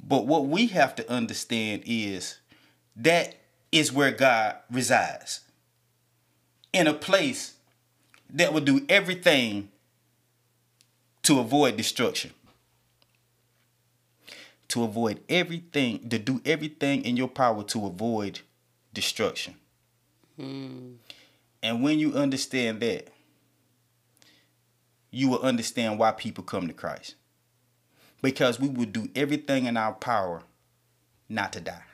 [0.06, 2.38] But what we have to understand is
[2.94, 3.36] that
[3.72, 5.40] is where God resides.
[6.76, 7.54] In a place
[8.28, 9.70] that will do everything
[11.22, 12.32] to avoid destruction.
[14.68, 18.40] To avoid everything, to do everything in your power to avoid
[18.92, 19.54] destruction.
[20.38, 20.96] Mm.
[21.62, 23.08] And when you understand that,
[25.10, 27.14] you will understand why people come to Christ.
[28.20, 30.42] Because we will do everything in our power
[31.26, 31.85] not to die.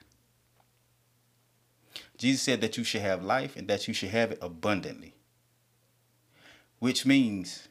[2.23, 5.13] Jesus said that you should have life and that you should have it abundantly.
[6.79, 7.67] Which means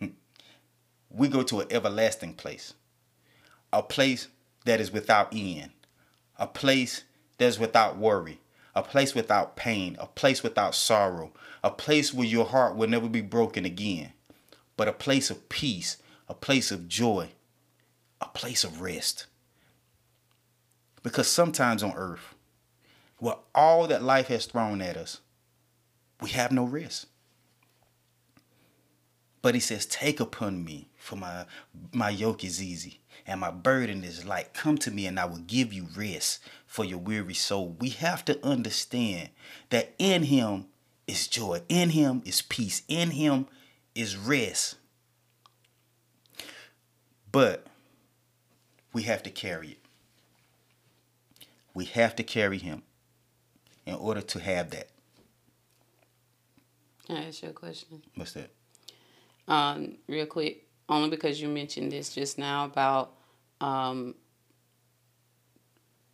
[1.10, 2.74] we go to an everlasting place,
[3.72, 4.28] a place
[4.66, 5.70] that is without end,
[6.38, 7.04] a place
[7.38, 8.40] that is without worry,
[8.74, 11.32] a place without pain, a place without sorrow,
[11.64, 14.12] a place where your heart will never be broken again,
[14.76, 15.96] but a place of peace,
[16.28, 17.30] a place of joy,
[18.20, 19.24] a place of rest.
[21.02, 22.34] Because sometimes on earth,
[23.20, 25.20] with all that life has thrown at us,
[26.20, 27.06] we have no rest.
[29.42, 31.46] But he says, Take upon me, for my
[31.92, 34.52] my yoke is easy and my burden is light.
[34.52, 37.76] Come to me and I will give you rest for your weary soul.
[37.80, 39.30] We have to understand
[39.70, 40.66] that in him
[41.06, 43.46] is joy, in him is peace, in him
[43.94, 44.76] is rest.
[47.32, 47.66] But
[48.92, 49.78] we have to carry it.
[51.72, 52.82] We have to carry him
[53.86, 54.88] in order to have that.
[57.06, 58.02] Can I ask you a question?
[58.14, 58.50] What's that?
[59.48, 63.14] Um, real quick, only because you mentioned this just now about
[63.60, 64.14] um,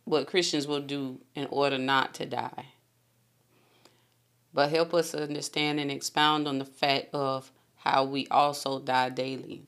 [0.05, 2.65] what Christians will do in order not to die.
[4.53, 9.67] But help us understand and expound on the fact of how we also die daily.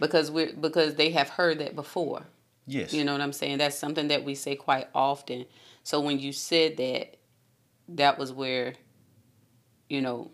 [0.00, 2.22] Because we because they have heard that before.
[2.66, 2.94] Yes.
[2.94, 3.58] You know what I'm saying?
[3.58, 5.44] That's something that we say quite often.
[5.84, 7.16] So when you said that,
[7.90, 8.74] that was where,
[9.88, 10.30] you know,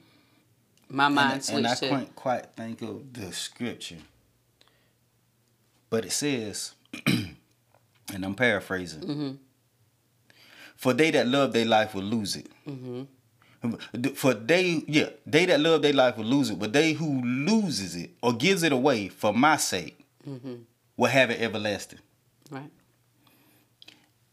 [0.88, 1.88] my mind and, switched and I to.
[1.88, 3.98] can't quite think of the scripture,
[5.90, 6.74] but it says,
[7.06, 9.02] and I'm paraphrasing.
[9.02, 9.30] Mm-hmm.
[10.76, 12.46] For they that love their life will lose it.
[12.66, 13.02] Mm-hmm.
[14.14, 17.96] For they, yeah, they that love their life will lose it, but they who loses
[17.96, 20.54] it or gives it away for my sake mm-hmm.
[20.96, 21.98] will have it everlasting.
[22.50, 22.70] Right.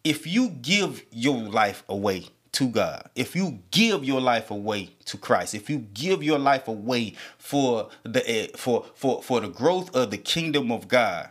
[0.08, 5.18] If you give your life away to God, if you give your life away to
[5.18, 9.94] Christ, if you give your life away for the eh, for for for the growth
[9.94, 11.30] of the kingdom of God,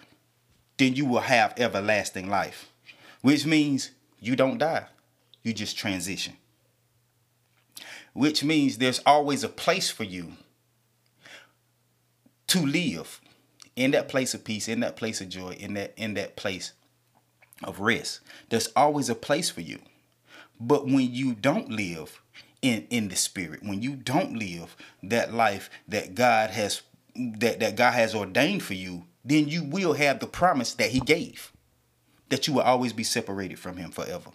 [0.77, 2.71] then you will have everlasting life,
[3.23, 4.85] which means you don't die,
[5.43, 6.35] you just transition.
[8.13, 10.33] Which means there's always a place for you
[12.49, 13.23] to live
[13.75, 16.75] in that place of peace, in that place of joy, in that in that place
[17.63, 18.21] of rest.
[18.49, 19.79] There's always a place for you.
[20.61, 22.21] But when you don't live
[22.63, 26.83] in in the spirit, when you don't live that life that God has
[27.15, 31.01] that, that God has ordained for you, then you will have the promise that he
[31.01, 31.53] gave.
[32.29, 34.31] That you will always be separated from him forever.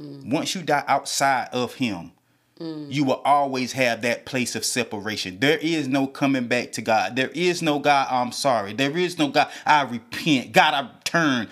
[0.00, 0.30] Mm.
[0.30, 2.12] Once you die outside of him,
[2.60, 2.92] Mm.
[2.92, 5.38] You will always have that place of separation.
[5.38, 7.14] There is no coming back to God.
[7.14, 8.72] There is no God, I'm sorry.
[8.72, 10.52] There is no God, I repent.
[10.52, 11.48] God, I turn.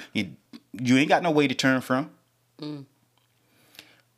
[0.81, 2.11] You ain't got no way to turn from.
[2.61, 2.85] Mm.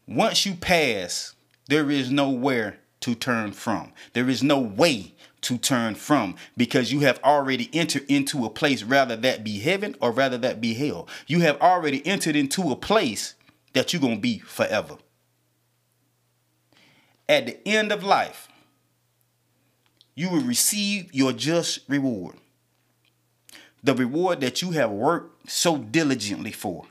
[0.06, 1.34] Once you pass,
[1.68, 3.92] there is nowhere to turn from.
[4.12, 8.82] There is no way to turn from because you have already entered into a place,
[8.82, 11.06] rather that be heaven or rather that be hell.
[11.26, 13.34] You have already entered into a place
[13.74, 14.96] that you're going to be forever.
[17.28, 18.48] At the end of life,
[20.14, 22.36] you will receive your just reward.
[23.88, 26.84] The reward that you have worked so diligently for.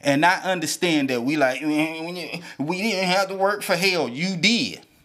[0.00, 4.08] And I understand that we like we didn't have to work for hell.
[4.08, 4.80] You did.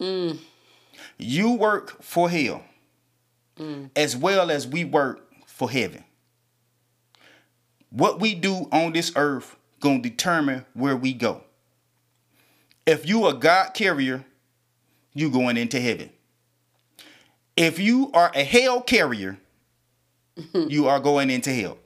[0.00, 0.38] mm.
[1.18, 2.62] You work for hell
[3.58, 3.90] mm.
[3.96, 6.04] as well as we work for heaven.
[7.90, 11.42] What we do on this earth gonna determine where we go.
[12.86, 14.24] If you a God carrier,
[15.12, 16.10] you going into heaven.
[17.58, 19.36] If you are a hell carrier,
[20.54, 21.76] you are going into hell.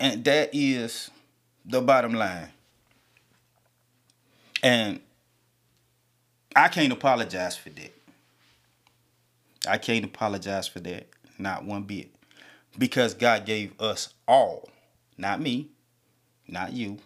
[0.00, 1.10] And that is
[1.66, 2.48] the bottom line.
[4.62, 5.00] And
[6.56, 7.94] I can't apologize for that.
[9.68, 12.08] I can't apologize for that, not one bit.
[12.78, 14.66] Because God gave us all,
[15.18, 15.68] not me,
[16.48, 16.96] not you,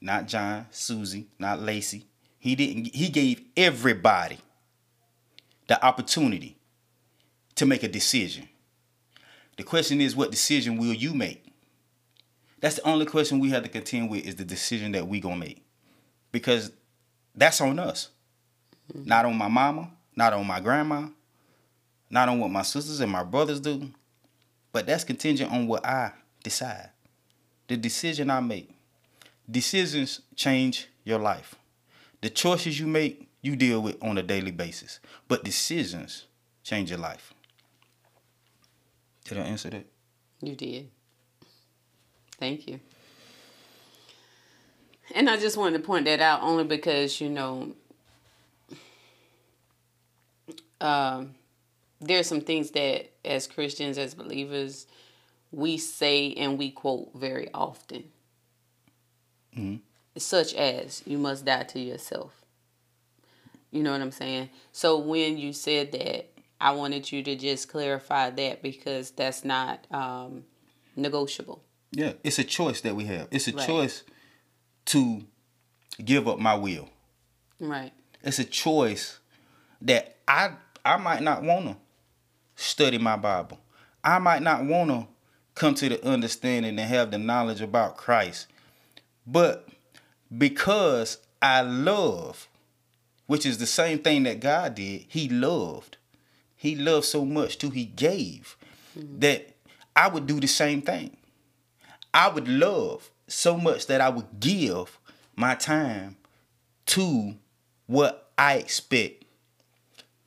[0.00, 2.06] not John, Susie, not Lacey.
[2.38, 4.38] He didn't he gave everybody
[5.68, 6.56] the opportunity
[7.56, 8.48] to make a decision.
[9.56, 11.44] The question is what decision will you make?
[12.60, 15.36] That's the only question we have to contend with is the decision that we gonna
[15.36, 15.64] make.
[16.30, 16.72] Because
[17.34, 18.08] that's on us.
[18.92, 19.08] Mm-hmm.
[19.08, 21.08] Not on my mama, not on my grandma,
[22.08, 23.90] not on what my sisters and my brothers do.
[24.72, 26.90] But that's contingent on what I decide.
[27.68, 28.70] The decision I make.
[29.50, 31.56] Decisions change your life.
[32.20, 35.00] The choices you make, you deal with on a daily basis.
[35.28, 36.26] But decisions
[36.62, 37.34] change your life.
[39.24, 39.86] Did I answer that?
[40.40, 40.90] You did.
[42.38, 42.80] Thank you.
[45.14, 47.74] And I just wanted to point that out only because, you know,
[50.80, 51.34] um,
[52.08, 54.86] are some things that as Christians, as believers,
[55.52, 58.04] we say and we quote very often.
[59.56, 59.76] Mm-hmm.
[60.16, 62.41] Such as, you must die to yourself.
[63.72, 64.50] You know what I'm saying?
[64.70, 69.84] So when you said that, I wanted you to just clarify that because that's not
[69.90, 70.44] um,
[70.94, 71.64] negotiable.
[71.90, 73.28] Yeah, it's a choice that we have.
[73.32, 73.66] It's a right.
[73.66, 74.04] choice
[74.86, 75.24] to
[76.04, 76.88] give up my will.
[77.58, 77.92] Right.
[78.22, 79.18] It's a choice
[79.80, 80.52] that I
[80.84, 81.76] I might not want to
[82.54, 83.58] study my Bible.
[84.04, 85.06] I might not want to
[85.54, 88.46] come to the understanding and have the knowledge about Christ.
[89.26, 89.68] But
[90.36, 92.48] because I love,
[93.32, 95.96] which is the same thing that God did, he loved.
[96.54, 98.58] He loved so much too he gave
[98.94, 99.20] mm-hmm.
[99.20, 99.54] that
[99.96, 101.16] I would do the same thing.
[102.12, 104.98] I would love so much that I would give
[105.34, 106.18] my time
[106.88, 107.36] to
[107.86, 109.24] what I expect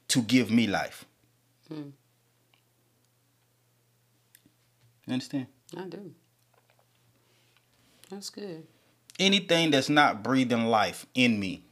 [0.08, 1.06] to give me life.
[1.70, 1.93] You
[5.08, 5.45] understand?
[5.78, 6.12] I do.
[8.10, 8.66] That's good.
[9.20, 11.66] Anything that's not breathing life in me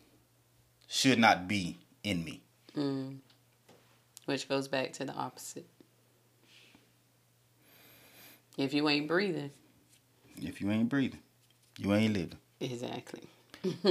[0.94, 2.40] should not be in me.
[2.78, 3.18] Mm.
[4.26, 5.66] Which goes back to the opposite.
[8.58, 9.50] If you ain't breathing,
[10.38, 11.20] if you ain't breathing,
[11.80, 12.38] you ain't living.
[12.60, 13.24] Exactly.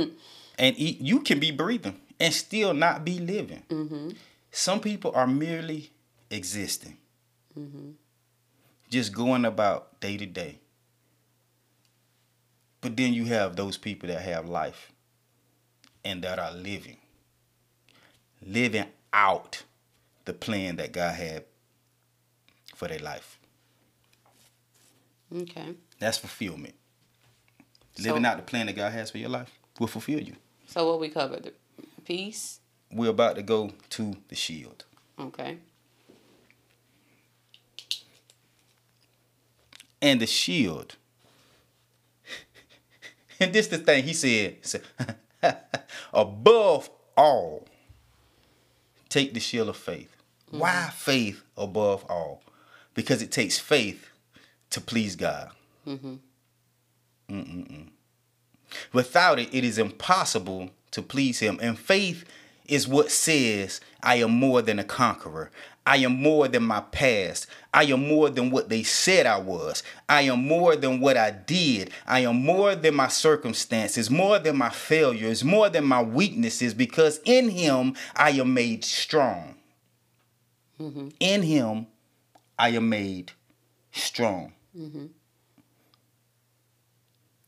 [0.59, 3.65] and you can be breathing and still not be living.
[3.69, 4.11] Mm-hmm.
[4.53, 5.91] Some people are merely
[6.31, 6.99] existing,
[7.59, 7.91] mm-hmm.
[8.91, 10.61] just going about day to day.
[12.81, 14.93] But then you have those people that have life
[16.05, 16.97] and that are living,
[18.45, 19.63] living out
[20.25, 21.45] the plan that God had
[22.75, 23.39] for their life.
[25.35, 25.75] Okay.
[25.99, 26.75] That's fulfillment.
[27.95, 30.35] So, Living out the plan that God has for your life will fulfill you.
[30.67, 31.53] So what we covered?
[32.05, 32.61] Peace.
[32.91, 34.85] We're about to go to the shield.
[35.19, 35.59] Okay.
[40.01, 40.97] And the shield.
[43.41, 44.83] and this the thing he said, said
[46.13, 47.67] above all,
[49.09, 50.15] take the shield of faith.
[50.49, 50.59] Mm-hmm.
[50.59, 52.43] Why faith above all?
[52.95, 54.11] Because it takes faith
[54.71, 55.51] to please God.
[55.87, 56.15] Mm-hmm.
[57.31, 57.89] Mm-mm-mm.
[58.93, 61.59] Without it, it is impossible to please Him.
[61.63, 62.25] And faith
[62.67, 65.51] is what says, I am more than a conqueror.
[65.85, 67.47] I am more than my past.
[67.75, 69.83] I am more than what they said I was.
[70.09, 71.91] I am more than what I did.
[72.07, 77.21] I am more than my circumstances, more than my failures, more than my weaknesses, because
[77.25, 79.57] in Him I am made strong.
[80.81, 81.09] Mm-hmm.
[81.19, 81.87] In Him
[82.59, 83.33] I am made
[83.91, 84.53] strong.
[84.77, 85.07] Mm-hmm.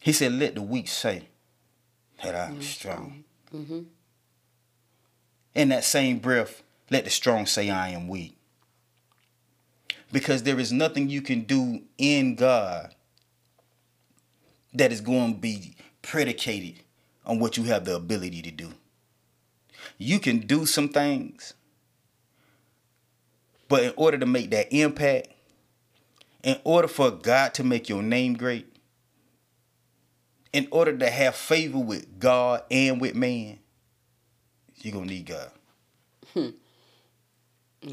[0.01, 1.29] He said, Let the weak say
[2.23, 3.25] that I'm strong.
[3.55, 3.81] Mm-hmm.
[5.55, 8.37] In that same breath, let the strong say, I am weak.
[10.13, 12.95] Because there is nothing you can do in God
[14.73, 16.81] that is going to be predicated
[17.25, 18.73] on what you have the ability to do.
[19.99, 21.55] You can do some things,
[23.69, 25.29] but in order to make that impact,
[26.43, 28.67] in order for God to make your name great,
[30.53, 33.59] in order to have favor with God and with man,
[34.77, 35.51] you're going to need God.
[36.33, 36.51] Hmm.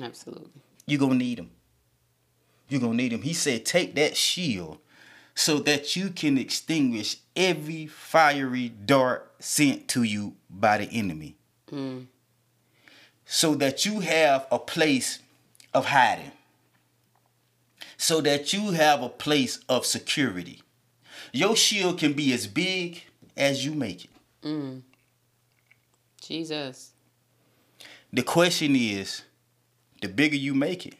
[0.01, 0.61] Absolutely.
[0.85, 1.51] You're going to need him.
[2.69, 3.21] You're going to need him.
[3.21, 4.77] He said, take that shield
[5.35, 11.35] so that you can extinguish every fiery dart sent to you by the enemy.
[11.71, 12.05] Mm.
[13.25, 15.19] So that you have a place
[15.73, 16.31] of hiding.
[17.97, 20.61] So that you have a place of security.
[21.31, 23.03] Your shield can be as big
[23.37, 24.11] as you make it.
[24.43, 24.81] Mm.
[26.21, 26.91] Jesus.
[28.11, 29.23] The question is
[30.01, 30.95] the bigger you make it,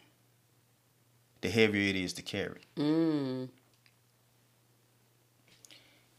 [1.42, 2.62] the heavier it is to carry.
[2.78, 3.50] Mm.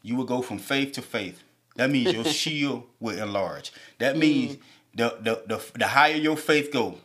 [0.03, 1.43] You will go from faith to faith.
[1.77, 3.73] That means your shield will enlarge.
[3.99, 4.59] That means
[4.95, 6.99] the, the, the, the higher your faith go,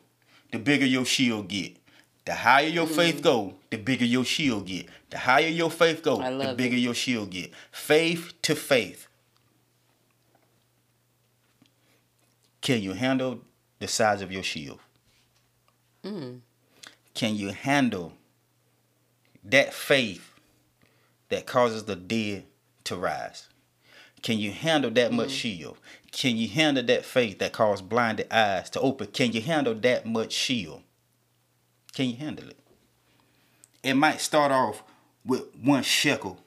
[0.51, 1.77] the bigger your shield get.
[2.25, 4.87] The higher your faith go, the bigger your shield get.
[5.11, 6.79] The higher your faith go, the bigger it.
[6.79, 7.53] your shield get.
[7.71, 9.07] Faith to faith.
[12.59, 13.39] Can you handle
[13.79, 14.79] the size of your shield?
[16.03, 16.39] Mm.
[17.13, 18.13] Can you handle
[19.43, 20.33] that faith
[21.29, 22.45] that causes the dead
[22.85, 23.47] to rise?
[24.21, 25.77] Can you handle that much shield?
[26.11, 29.07] Can you handle that faith that caused blinded eyes to open?
[29.07, 30.81] Can you handle that much shield?
[31.93, 32.59] Can you handle it?
[33.83, 34.83] It might start off
[35.25, 36.39] with one shekel,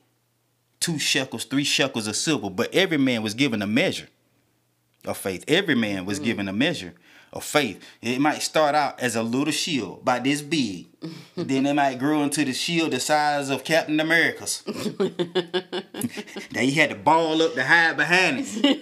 [0.81, 4.09] two shekels, three shekels of silver, but every man was given a measure
[5.05, 5.45] of faith.
[5.49, 6.95] Every man was given a measure
[7.33, 7.83] of faith.
[8.03, 10.87] It might start out as a little shield, by this big.
[11.37, 14.63] then it might grow into the shield the size of Captain America's.
[14.99, 18.81] then he had to ball up to hide behind it.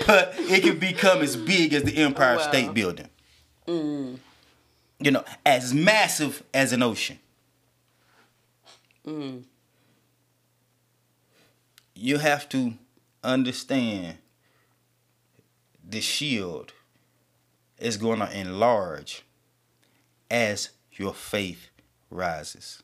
[0.07, 2.41] but it can become as big as the Empire Wow.
[2.49, 3.09] State Building.
[3.67, 4.19] Mm.
[4.99, 7.19] You know, as massive as an ocean.
[9.05, 9.43] Mm.
[11.95, 12.73] You have to
[13.23, 14.17] understand
[15.87, 16.73] the shield
[17.77, 19.23] is going to enlarge
[20.29, 21.69] as your faith
[22.09, 22.83] rises.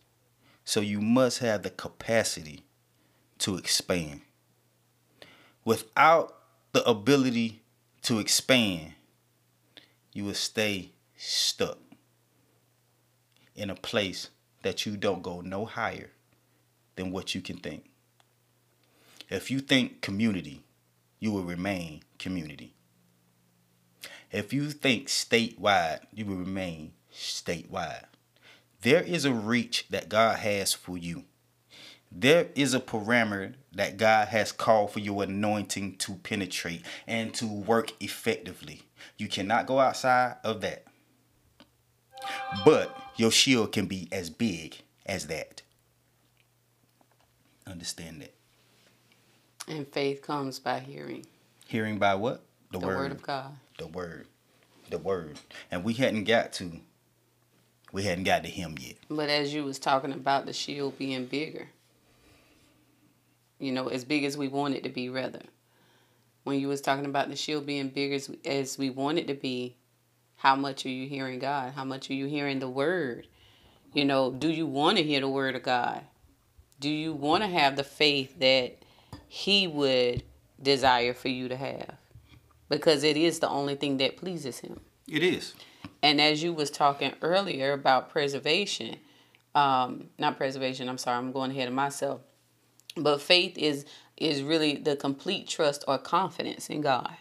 [0.63, 2.63] So you must have the capacity
[3.39, 4.21] to expand.
[5.65, 6.37] Without
[6.71, 7.61] the ability
[8.03, 8.93] to expand,
[10.13, 11.77] you will stay stuck
[13.55, 14.29] in a place
[14.63, 16.11] that you don't go no higher
[16.95, 17.90] than what you can think.
[19.31, 20.61] If you think community,
[21.21, 22.75] you will remain community.
[24.29, 28.03] If you think statewide, you will remain statewide.
[28.81, 31.23] There is a reach that God has for you.
[32.11, 37.47] There is a parameter that God has called for your anointing to penetrate and to
[37.47, 38.83] work effectively.
[39.17, 40.83] You cannot go outside of that.
[42.65, 45.61] But your shield can be as big as that.
[47.65, 48.40] Understand that.
[49.71, 51.25] And faith comes by hearing
[51.65, 52.43] Hearing by what?
[52.71, 53.53] the word of God.
[53.77, 54.27] The word.
[54.89, 55.39] The word.
[55.71, 56.81] And we hadn't got to
[57.93, 58.95] we hadn't got to him yet.
[59.09, 61.69] But as you was talking about the shield being bigger,
[63.59, 65.41] you know, as big as we want it to be, rather.
[66.43, 69.35] When you was talking about the shield being bigger as, as we want it to
[69.35, 69.77] be,
[70.35, 71.73] how much are you hearing God?
[71.73, 73.27] How much are you hearing the word?
[73.93, 76.01] You know, do you want to hear the word of God?
[76.79, 78.80] Do you want to have the faith that
[79.27, 80.23] He would
[80.61, 81.95] desire for you to have?
[82.69, 84.79] Because it is the only thing that pleases Him.
[85.07, 85.53] It is.
[86.01, 88.97] And as you was talking earlier about preservation,
[89.53, 92.21] um, not preservation, I'm sorry, I'm going ahead of myself.
[92.95, 93.85] But faith is
[94.17, 97.15] is really the complete trust or confidence in God.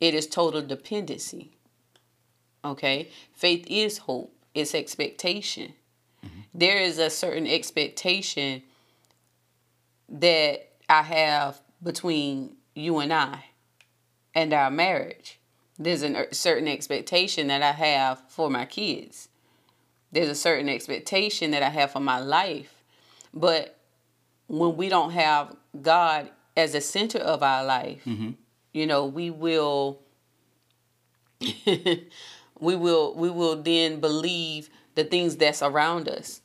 [0.00, 1.52] It is total dependency.
[2.64, 3.10] Okay?
[3.32, 4.34] Faith is hope.
[4.54, 5.74] It's expectation.
[6.52, 8.62] There is a certain expectation
[10.08, 13.44] that I have between you and I
[14.34, 15.38] and our marriage.
[15.78, 19.28] There's a er, certain expectation that I have for my kids.
[20.10, 22.82] There's a certain expectation that I have for my life.
[23.32, 23.78] But
[24.48, 28.32] when we don't have God as the center of our life, mm-hmm.
[28.72, 30.00] you know, we will
[31.66, 36.39] we will we will then believe the things that's around us.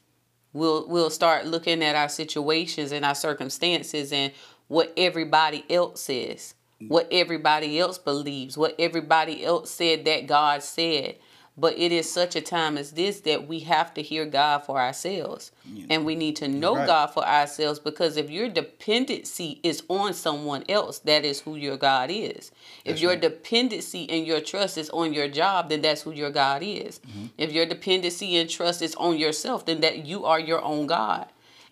[0.55, 4.31] We'll we'll start looking at our situations and our circumstances and
[4.69, 6.53] what everybody else says,
[6.87, 11.17] what everybody else believes, what everybody else said that God said.
[11.57, 14.77] But it is such a time as this that we have to hear God for
[14.77, 15.53] ourselves.
[15.63, 15.85] Yeah.
[15.89, 16.85] And we need to know right.
[16.85, 21.77] God for ourselves because if your dependency is on someone else, that is who your
[21.77, 22.51] God is.
[22.83, 23.21] That's if your right.
[23.21, 26.99] dependency and your trust is on your job, then that's who your God is.
[26.99, 27.25] Mm-hmm.
[27.37, 31.27] If your dependency and trust is on yourself, then that you are your own God.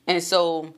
[0.07, 0.73] And so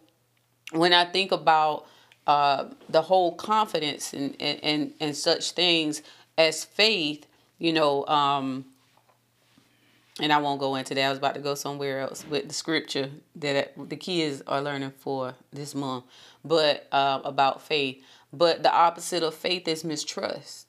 [0.72, 1.86] when I think about
[2.26, 6.02] uh, the whole confidence and, and, and, and such things
[6.40, 7.28] as faith,
[7.60, 8.66] you know, um,
[10.22, 11.06] and I won't go into that.
[11.06, 14.94] I was about to go somewhere else with the scripture that the kids are learning
[14.98, 16.06] for this month,
[16.44, 18.02] but uh, about faith.
[18.32, 20.68] But the opposite of faith is mistrust.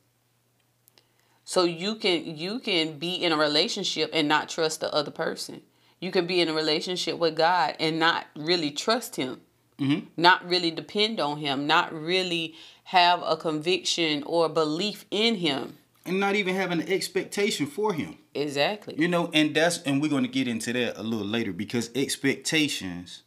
[1.44, 5.62] So you can you can be in a relationship and not trust the other person.
[6.00, 9.40] You can be in a relationship with God and not really trust Him,
[9.78, 10.06] mm-hmm.
[10.16, 16.20] not really depend on Him, not really have a conviction or belief in Him and
[16.20, 18.18] not even having an expectation for him.
[18.34, 18.94] Exactly.
[18.98, 21.90] You know, and that's and we're going to get into that a little later because
[21.94, 23.22] expectations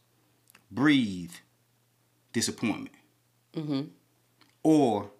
[0.70, 1.32] breathe
[2.32, 2.94] disappointment.
[3.54, 3.82] Mm-hmm.
[4.62, 5.10] Or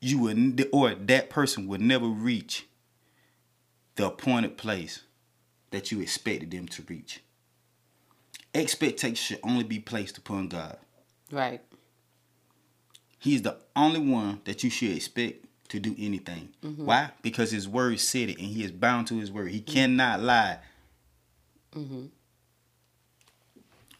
[0.00, 2.66] you would or that person would never reach
[3.96, 5.02] the appointed place
[5.70, 7.22] that you expected them to reach.
[8.54, 10.78] Expectations should only be placed upon God.
[11.30, 11.60] Right.
[13.18, 16.50] He's the only one that you should expect to do anything.
[16.64, 16.86] Mm-hmm.
[16.86, 17.10] Why?
[17.22, 19.50] Because his word said it and he is bound to his word.
[19.50, 20.58] He cannot lie.
[21.74, 22.06] Mm-hmm.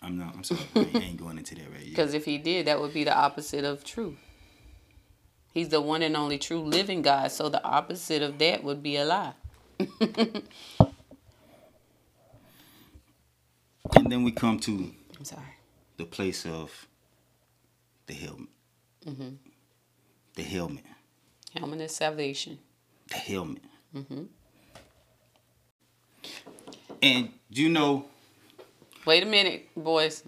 [0.03, 1.89] I'm not, I'm sorry, I ain't going into that right yet.
[1.89, 4.19] Because if he did, that would be the opposite of truth.
[5.53, 8.97] He's the one and only true living God, so the opposite of that would be
[8.97, 9.33] a lie.
[9.79, 10.43] and
[14.11, 15.43] then we come to I'm sorry.
[15.97, 16.87] the place of
[18.07, 18.49] the helmet.
[19.07, 19.29] Mm-hmm.
[20.35, 20.85] The helmet.
[21.55, 22.59] Helmet of salvation.
[23.09, 23.63] The helmet.
[23.95, 24.25] Mm-hmm.
[27.03, 28.07] And you know.
[29.07, 30.25] Wait a minute, boys.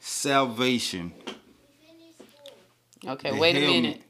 [0.00, 1.12] Salvation.
[3.06, 4.02] Okay, wait helmet, a minute.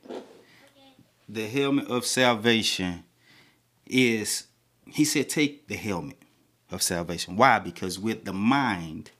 [1.28, 3.04] The helmet of salvation
[3.86, 4.46] is,
[4.86, 6.18] he said, take the helmet
[6.70, 7.36] of salvation.
[7.36, 7.58] Why?
[7.58, 9.10] Because with the mind,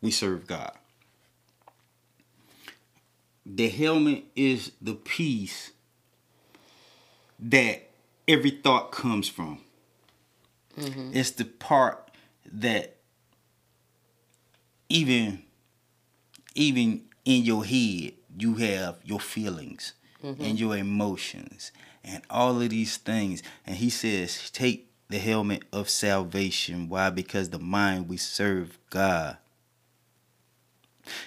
[0.00, 0.72] we serve God.
[3.44, 5.72] The helmet is the piece
[7.38, 7.90] that
[8.26, 9.60] every thought comes from.
[10.78, 11.10] Mm-hmm.
[11.12, 12.10] It's the part
[12.52, 12.96] that
[14.88, 15.42] even
[16.54, 20.42] even in your head you have your feelings mm-hmm.
[20.42, 21.72] and your emotions
[22.02, 23.42] and all of these things.
[23.66, 26.88] And he says, take the helmet of salvation.
[26.88, 27.10] Why?
[27.10, 29.36] Because the mind we serve God.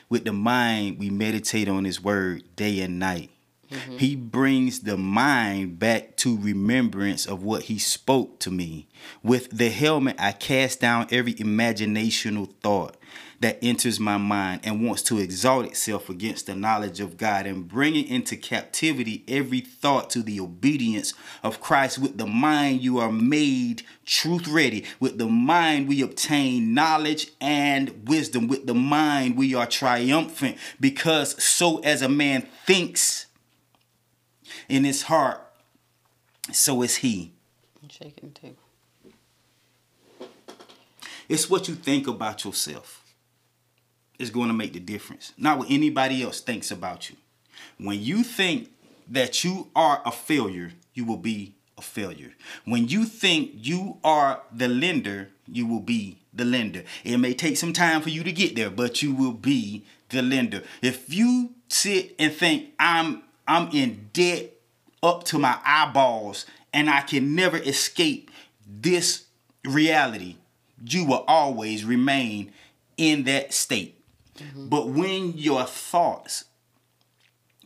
[0.10, 3.32] With the mind we meditate on his word day and night.
[3.72, 3.98] Mm-hmm.
[3.98, 8.88] He brings the mind back to remembrance of what he spoke to me.
[9.24, 12.96] With the helmet, I cast down every imaginational thought
[13.40, 17.68] that enters my mind and wants to exalt itself against the knowledge of God and
[17.68, 21.14] bringing into captivity every thought to the obedience
[21.44, 22.00] of Christ.
[22.00, 24.86] With the mind, you are made truth ready.
[25.00, 28.48] With the mind, we obtain knowledge and wisdom.
[28.48, 33.27] With the mind, we are triumphant because so as a man thinks,
[34.70, 35.42] in his heart,
[36.52, 37.34] so is he.
[37.90, 38.58] Shaking the table.
[41.30, 43.04] It's what you think about yourself.
[44.20, 45.34] It's going to make the difference.
[45.38, 47.16] Not what anybody else thinks about you.
[47.78, 48.70] When you think
[49.10, 52.34] that you are a failure, you will be a failure.
[52.66, 56.84] When you think you are the lender, you will be the lender.
[57.04, 60.22] It may take some time for you to get there, but you will be the
[60.22, 60.64] lender.
[60.82, 64.57] If you sit and think I'm I'm in debt
[65.04, 68.32] up to my eyeballs and I can never escape
[68.66, 69.26] this
[69.64, 70.38] reality,
[70.86, 72.52] you will always remain
[72.98, 74.00] in that state.
[74.38, 74.70] Mm-hmm.
[74.70, 76.46] But when your thoughts,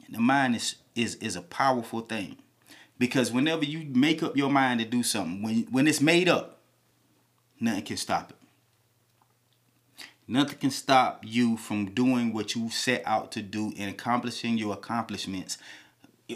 [0.10, 2.38] the mind is, is is a powerful thing.
[2.98, 6.60] Because whenever you make up your mind to do something, when when it's made up,
[7.60, 8.36] nothing can stop it.
[10.28, 14.74] Nothing can stop you from doing what you set out to do and accomplishing your
[14.74, 15.58] accomplishments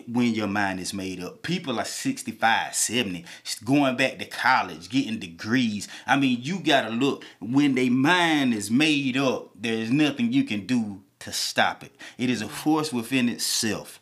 [0.08, 1.42] when your mind is made up.
[1.42, 3.26] People are 65, 70,
[3.64, 5.88] going back to college, getting degrees.
[6.06, 7.24] I mean, you got to look.
[7.40, 11.96] When their mind is made up, there's nothing you can do to stop it.
[12.18, 14.00] It is a force within itself.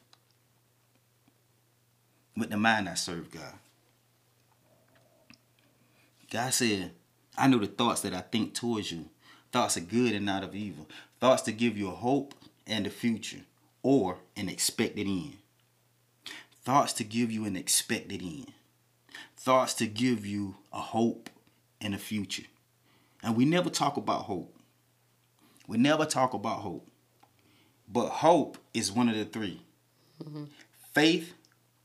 [2.35, 3.53] With the mind, I serve God.
[6.31, 6.91] God said,
[7.37, 9.05] I know the thoughts that I think towards you.
[9.51, 10.87] Thoughts of good and not of evil.
[11.19, 12.33] Thoughts to give you a hope
[12.65, 13.41] and a future
[13.83, 15.37] or an expected end.
[16.63, 18.53] Thoughts to give you an expected end.
[19.35, 21.29] Thoughts to give you a hope
[21.81, 22.43] and a future.
[23.21, 24.57] And we never talk about hope.
[25.67, 26.87] We never talk about hope.
[27.87, 29.61] But hope is one of the 3
[30.23, 30.43] mm-hmm.
[30.93, 31.33] faith,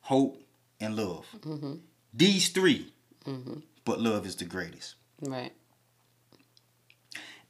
[0.01, 0.43] hope,
[0.81, 1.27] and love.
[1.41, 1.75] Mm-hmm.
[2.15, 2.93] These 3
[3.27, 3.59] mm-hmm.
[3.85, 4.95] but love is the greatest.
[5.21, 5.53] Right.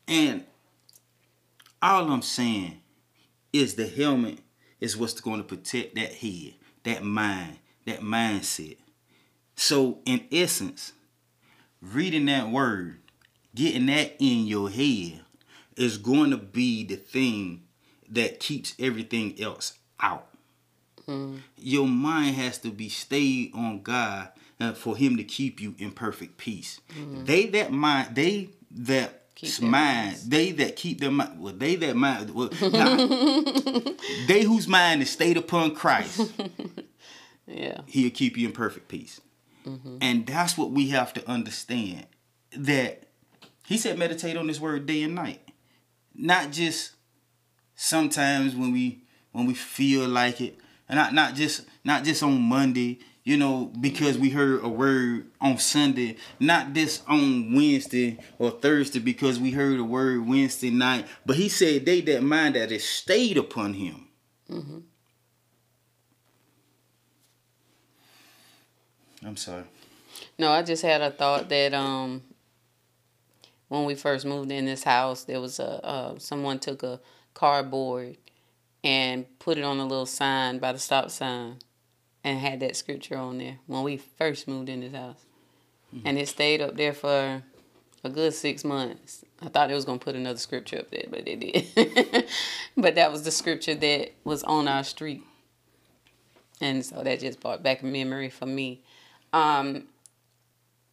[0.06, 0.44] And
[1.82, 2.80] all I'm saying
[3.52, 4.38] is the helmet
[4.80, 6.54] is what's going to protect that head,
[6.88, 8.76] that mind, that mindset.
[9.56, 10.92] So, in essence,
[11.82, 13.00] reading that word,
[13.54, 15.20] getting that in your head,
[15.76, 17.62] is going to be the thing
[18.08, 20.28] that keeps everything else out.
[21.06, 21.40] Mm.
[21.56, 24.30] Your mind has to be stayed on God
[24.60, 26.80] uh, for Him to keep you in perfect peace.
[26.96, 27.26] Mm.
[27.26, 31.96] They that mind, they that keep mind, they that keep their mind, well, they that
[31.96, 32.48] mind, well,
[34.26, 36.32] they whose mind is stayed upon Christ.
[37.46, 39.20] yeah, He'll keep you in perfect peace.
[39.64, 39.98] Mm-hmm.
[40.00, 42.06] And that's what we have to understand.
[42.56, 43.04] That
[43.66, 45.40] He said, meditate on this word day and night,
[46.14, 46.92] not just
[47.76, 50.58] sometimes when we when we feel like it,
[50.88, 52.98] and not not just not just on Monday,
[53.28, 59.00] you know, because we heard a word on Sunday, not this on Wednesday or Thursday
[59.00, 61.06] because we heard a word Wednesday night.
[61.26, 64.08] But he said they that mind that it stayed upon him.
[64.50, 64.78] Mm-hmm.
[69.26, 69.64] I'm sorry.
[70.38, 72.22] No, I just had a thought that um
[73.68, 76.98] when we first moved in this house, there was a uh, someone took a
[77.34, 78.16] cardboard
[78.82, 81.58] and put it on a little sign by the stop sign
[82.24, 85.24] and had that scripture on there when we first moved in this house.
[85.94, 86.06] Mm-hmm.
[86.06, 87.42] And it stayed up there for
[88.04, 89.24] a good six months.
[89.40, 92.26] I thought it was gonna put another scripture up there, but it did.
[92.76, 95.24] but that was the scripture that was on our street.
[96.60, 98.82] And so that just brought back a memory for me.
[99.32, 99.84] Um,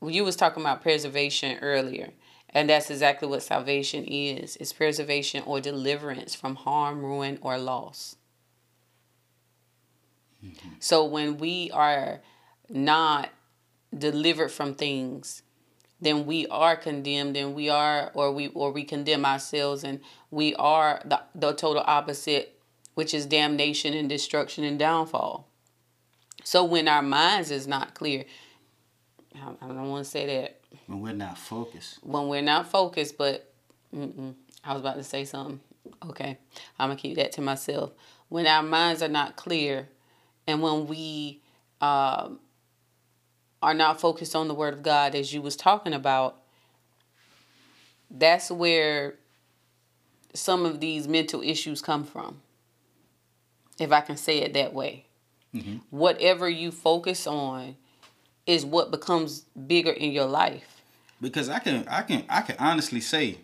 [0.02, 2.10] you was talking about preservation earlier.
[2.50, 4.56] And that's exactly what salvation is.
[4.58, 8.16] It's preservation or deliverance from harm, ruin, or loss.
[10.46, 10.70] Mm-hmm.
[10.80, 12.22] So when we are
[12.70, 13.30] not
[13.98, 15.42] delivered from things,
[16.02, 20.54] then we are condemned and we are or we or we condemn ourselves and we
[20.56, 22.60] are the, the total opposite,
[22.94, 25.48] which is damnation and destruction and downfall.
[26.44, 28.26] So when our minds is not clear,
[29.36, 32.00] I don't want to say that when we're not focused.
[32.04, 33.52] When we're not focused, but
[33.94, 35.60] I was about to say something.
[36.10, 36.38] Okay,
[36.78, 37.92] I'm gonna keep that to myself.
[38.30, 39.88] When our minds are not clear,
[40.48, 41.42] and when we
[41.82, 42.30] uh,
[43.62, 46.38] are not focused on the Word of God, as you was talking about,
[48.10, 49.16] that's where
[50.34, 52.42] some of these mental issues come from.
[53.80, 55.06] If I can say it that way,
[55.54, 55.78] mm-hmm.
[55.90, 57.76] whatever you focus on
[58.46, 60.76] is what becomes bigger in your life
[61.22, 63.40] because I can I can I can honestly say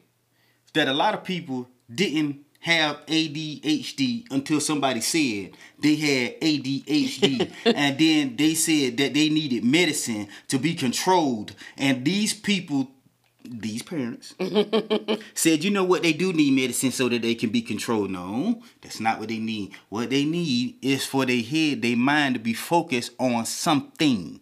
[0.74, 7.98] that a lot of people didn't have ADHD until somebody said they had ADHD and
[7.98, 12.92] then they said that they needed medicine to be controlled and these people
[13.44, 14.36] these parents
[15.34, 18.62] said you know what they do need medicine so that they can be controlled no
[18.82, 22.40] that's not what they need what they need is for their head their mind to
[22.40, 24.40] be focused on something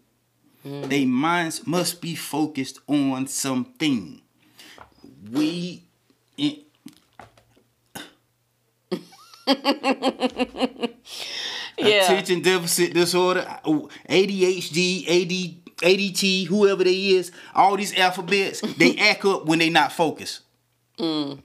[0.65, 0.89] Mm.
[0.89, 4.21] Their minds must be focused on something.
[5.31, 5.83] We.
[6.37, 6.57] In,
[11.77, 12.03] yeah.
[12.03, 13.45] Attention deficit disorder,
[14.09, 19.91] ADHD, AD, ADT, whoever they is, all these alphabets, they act up when they not
[19.91, 20.41] focused.
[20.97, 21.41] Mm.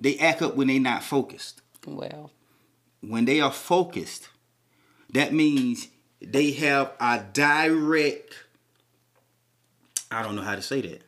[0.00, 1.62] They act up when they not focused.
[1.86, 2.30] Well.
[3.00, 4.28] When they are focused,
[5.12, 5.88] that means
[6.20, 8.34] they have a direct
[10.10, 11.02] I don't know how to say that.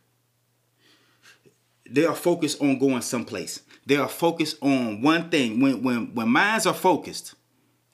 [1.91, 3.61] They are focused on going someplace.
[3.87, 5.61] They are focused on one thing.
[5.61, 7.35] When when when minds are focused,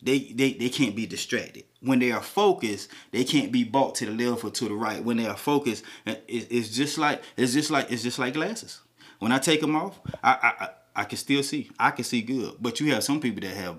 [0.02, 1.64] they they, they can't be distracted.
[1.80, 5.02] When they are focused, they can't be bought to the left or to the right.
[5.02, 8.34] When they are focused, uh, it, it's just like it's just like it's just like
[8.34, 8.80] glasses.
[9.18, 11.70] When I take them off, I, I I I can still see.
[11.78, 12.56] I can see good.
[12.60, 13.76] But you have some people that have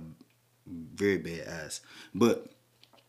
[0.65, 1.81] very bad eyes.
[2.15, 2.47] But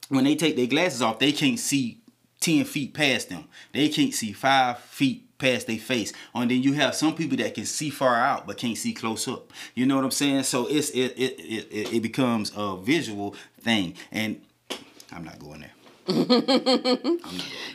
[0.09, 2.03] when they take their glasses off, they can't see
[2.40, 3.48] 10 feet past them.
[3.72, 6.12] They can't see five feet past their face.
[6.34, 9.26] And then you have some people that can see far out but can't see close
[9.26, 9.53] up.
[9.74, 10.45] You know what I'm saying?
[10.45, 13.95] So it's it it it, it becomes a visual thing.
[14.12, 14.41] And
[15.12, 15.72] I'm not going there.
[16.09, 17.16] I'm not going there.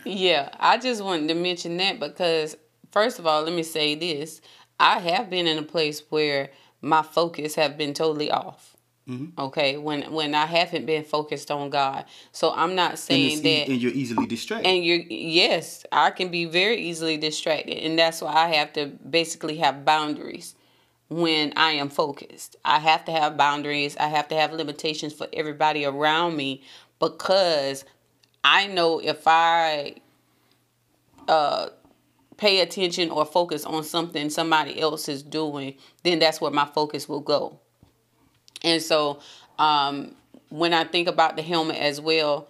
[0.05, 2.55] yeah, I just wanted to mention that because
[2.91, 4.41] first of all, let me say this:
[4.79, 6.51] I have been in a place where
[6.81, 8.74] my focus have been totally off.
[9.07, 9.39] Mm-hmm.
[9.39, 13.67] Okay, when when I haven't been focused on God, so I'm not saying and that.
[13.67, 14.67] and you're easily distracted.
[14.67, 18.87] And you're yes, I can be very easily distracted, and that's why I have to
[18.87, 20.55] basically have boundaries
[21.07, 22.55] when I am focused.
[22.65, 23.95] I have to have boundaries.
[23.97, 26.63] I have to have limitations for everybody around me
[26.99, 27.85] because
[28.43, 29.97] I know if I
[31.27, 31.69] uh
[32.37, 37.07] pay attention or focus on something somebody else is doing, then that's where my focus
[37.07, 37.59] will go.
[38.65, 39.19] And so
[39.59, 40.15] um,
[40.49, 42.47] when I think about the helmet as well,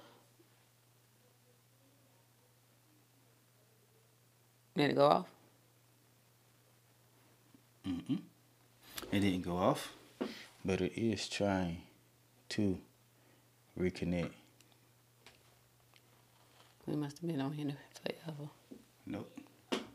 [4.78, 5.26] did it go off?
[7.86, 8.20] Mm-mm.
[9.12, 9.94] It didn't go off,
[10.64, 11.82] but it is trying
[12.50, 12.80] to
[13.80, 14.32] reconnect.
[16.88, 18.50] We must have been on here forever.
[19.06, 19.40] Nope.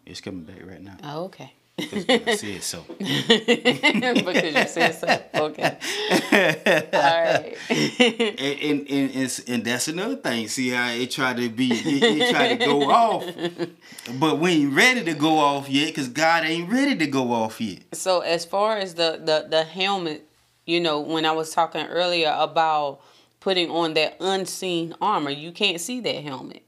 [0.04, 0.96] It's coming back right now.
[1.02, 1.54] Oh, okay.
[1.80, 2.84] Because I said so.
[2.98, 5.22] because you said so.
[5.34, 5.78] Okay.
[6.92, 7.56] All right.
[7.70, 10.48] and, and, and, it's, and that's another thing.
[10.48, 13.24] See how it tried to be, it, it tried to go off,
[14.18, 17.60] but we ain't ready to go off yet because God ain't ready to go off
[17.60, 17.82] yet.
[17.92, 20.26] So as far as the, the, the helmet,
[20.66, 23.00] you know, when I was talking earlier about
[23.40, 26.62] putting on that unseen armor, you can't see that helmet.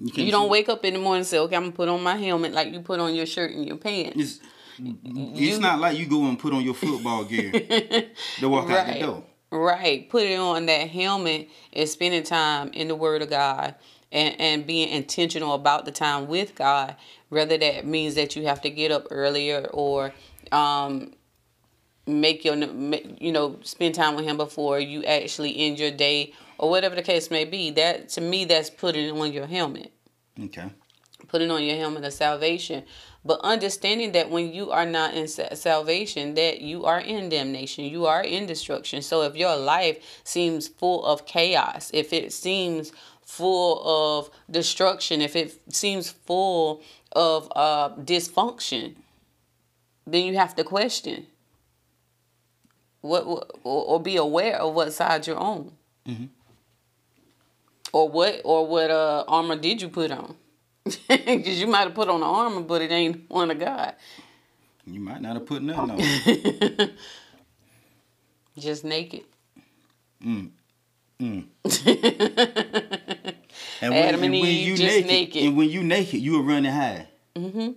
[0.00, 2.02] You, you don't wake up in the morning and say, "Okay, I'm gonna put on
[2.02, 4.16] my helmet," like you put on your shirt and your pants.
[4.18, 4.40] It's,
[4.78, 7.52] it's you, not like you go and put on your football gear
[8.38, 9.24] to walk right, out the door.
[9.50, 10.08] Right.
[10.08, 13.74] Put it on that helmet is spending time in the Word of God
[14.10, 16.96] and, and being intentional about the time with God.
[17.28, 20.14] Whether that means that you have to get up earlier or
[20.50, 21.12] um,
[22.06, 26.68] make your you know spend time with Him before you actually end your day or
[26.68, 27.70] whatever the case may be.
[27.70, 29.92] That to me, that's putting on your helmet.
[30.38, 30.70] Okay.
[31.28, 32.84] Putting on your helmet of salvation,
[33.24, 38.06] but understanding that when you are not in salvation, that you are in damnation, you
[38.06, 39.02] are in destruction.
[39.02, 42.92] So if your life seems full of chaos, if it seems
[43.22, 46.82] full of destruction, if it seems full
[47.12, 48.96] of uh, dysfunction,
[50.06, 51.26] then you have to question
[53.02, 53.24] what,
[53.62, 55.72] or be aware of what side you're on.
[56.08, 56.24] Mm-hmm.
[57.92, 60.36] Or what or what uh armor did you put on?
[61.08, 63.94] Because you might have put on the armor, but it ain't one of God.
[64.86, 66.90] You might not have put nothing on.
[68.58, 69.24] Just naked.
[70.24, 70.50] Mm.
[71.20, 71.44] Mm.
[73.82, 76.38] and when, Adam and, and Eve you just naked, naked, And when you naked, you
[76.38, 77.08] were running high.
[77.36, 77.72] Mm-hmm.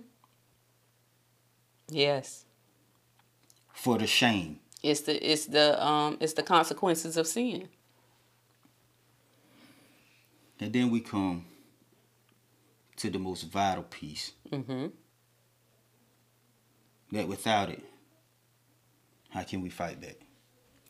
[1.90, 2.44] Yes.
[3.72, 4.60] For the shame.
[4.82, 7.68] It's the it's the um it's the consequences of sin.
[10.64, 11.44] And then we come
[12.96, 14.32] to the most vital piece.
[14.50, 14.86] Mm-hmm.
[17.12, 17.84] That without it,
[19.28, 20.16] how can we fight back?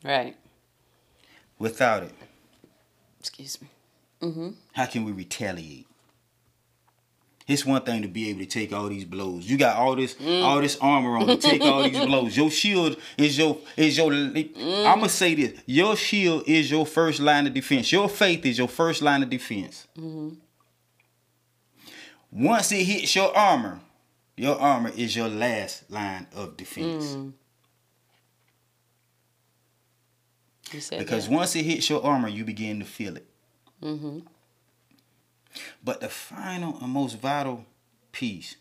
[0.01, 0.37] Right.
[1.59, 2.13] Without it,
[3.19, 3.67] excuse me.
[4.21, 4.49] Mm-hmm.
[4.71, 5.87] How can we retaliate?
[7.47, 9.47] It's one thing to be able to take all these blows.
[9.47, 10.43] You got all this mm.
[10.43, 12.35] all this armor on to take all these blows.
[12.35, 14.09] Your shield is your is your.
[14.09, 14.87] Mm.
[14.87, 17.91] I'm gonna say this: your shield is your first line of defense.
[17.91, 19.87] Your faith is your first line of defense.
[19.95, 20.29] Mm-hmm.
[22.31, 23.79] Once it hits your armor,
[24.35, 27.15] your armor is your last line of defense.
[27.15, 27.33] Mm.
[30.71, 31.31] because that.
[31.31, 33.27] once it hits your armor, you begin to feel it.
[33.83, 34.19] Mm-hmm.
[35.83, 37.65] But the final and most vital
[38.11, 38.57] piece,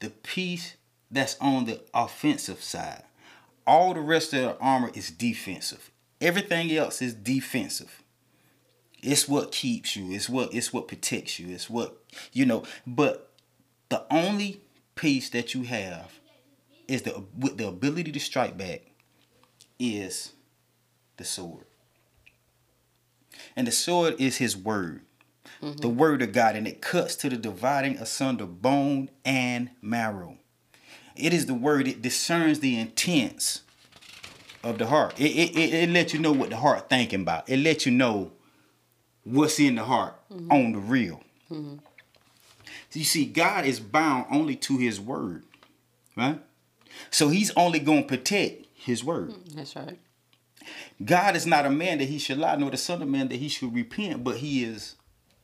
[0.00, 0.76] the piece
[1.10, 3.04] that's on the offensive side,
[3.66, 5.90] all the rest of the armor is defensive.
[6.20, 8.02] Everything else is defensive.
[9.02, 10.12] It's what keeps you.
[10.12, 11.54] It's what it's what protects you.
[11.54, 12.02] It's what
[12.32, 12.64] you know.
[12.86, 13.30] But
[13.88, 14.60] the only
[14.96, 16.18] piece that you have
[16.88, 18.82] is the with the ability to strike back
[19.78, 20.32] is
[21.16, 21.64] the sword.
[23.54, 25.02] And the sword is his word
[25.62, 25.76] mm-hmm.
[25.76, 30.36] the word of God, and it cuts to the dividing asunder bone and marrow.
[31.16, 33.62] It is the word, it discerns the intents
[34.62, 35.18] of the heart.
[35.18, 37.48] It, it, it, it lets you know what the heart thinking about.
[37.48, 38.32] It lets you know
[39.24, 40.50] what's in the heart mm-hmm.
[40.50, 41.20] on the real.
[41.50, 41.76] Mm-hmm.
[42.90, 45.44] So you see, God is bound only to his word,
[46.16, 46.40] right?
[47.10, 49.30] So he's only going to protect his word.
[49.30, 49.98] Mm, that's right.
[51.04, 53.36] God is not a man that he should lie, nor the son of man that
[53.36, 54.96] he should repent, but he is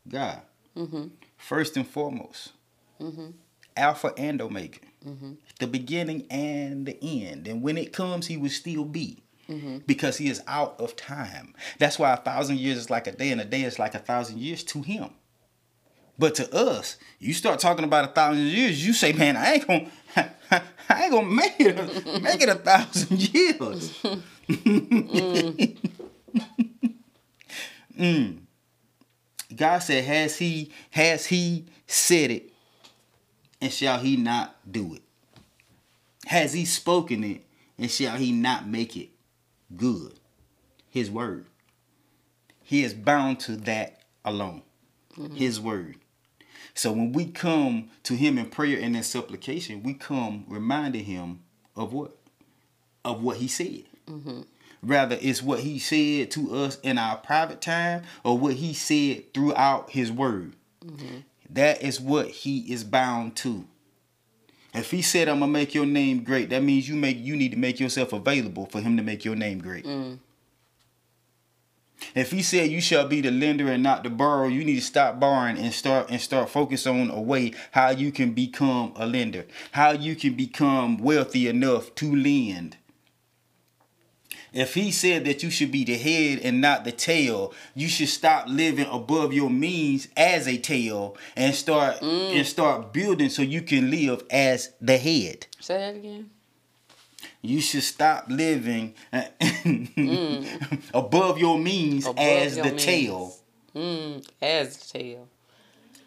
[0.08, 0.42] God.
[0.76, 1.06] Mm-hmm.
[1.36, 2.52] First and foremost.
[3.00, 3.30] Mm-hmm.
[3.76, 4.78] Alpha and Omega.
[5.06, 5.32] Mm-hmm.
[5.58, 7.46] The beginning and the end.
[7.48, 9.22] And when it comes, he will still be.
[9.48, 9.78] Mm-hmm.
[9.86, 11.54] Because he is out of time.
[11.78, 13.98] That's why a thousand years is like a day, and a day is like a
[13.98, 15.10] thousand years to him.
[16.18, 19.66] But to us, you start talking about a thousand years, you say, man, I ain't
[19.66, 19.90] gonna
[20.88, 23.98] I ain't gonna make it a, make it a thousand years.
[24.48, 25.76] mm.
[27.98, 28.38] mm.
[29.56, 32.52] God said, Has he has he said it,
[33.60, 35.02] and shall he not do it?
[36.26, 37.42] Has he spoken it,
[37.78, 39.10] and shall he not make it
[39.76, 40.14] good?
[40.88, 41.46] His word.
[42.62, 44.62] He is bound to that alone.
[45.16, 45.34] Mm-hmm.
[45.34, 45.96] His word.
[46.74, 51.40] So when we come to him in prayer and in supplication, we come reminding him
[51.76, 52.16] of what?
[53.04, 53.84] Of what he said.
[54.08, 54.42] Mm-hmm.
[54.84, 59.32] Rather, it's what he said to us in our private time or what he said
[59.32, 60.54] throughout his word.
[60.84, 61.20] Mm-hmm.
[61.50, 63.66] That is what he is bound to.
[64.74, 67.52] If he said, "I'm gonna make your name great," that means you make you need
[67.52, 69.84] to make yourself available for him to make your name great.
[69.84, 70.18] Mm.
[72.14, 74.80] If he said you shall be the lender and not the borrower, you need to
[74.82, 79.06] stop borrowing and start and start focus on a way how you can become a
[79.06, 82.76] lender, how you can become wealthy enough to lend.
[84.54, 88.08] If he said that you should be the head and not the tail, you should
[88.08, 92.36] stop living above your means as a tail and start mm.
[92.36, 95.46] and start building so you can live as the head.
[95.60, 96.30] Say that again
[97.44, 100.80] you should stop living mm.
[100.94, 102.84] above your means above as your the means.
[102.84, 103.36] tail.
[103.74, 104.26] Mm.
[104.40, 105.28] As the tail.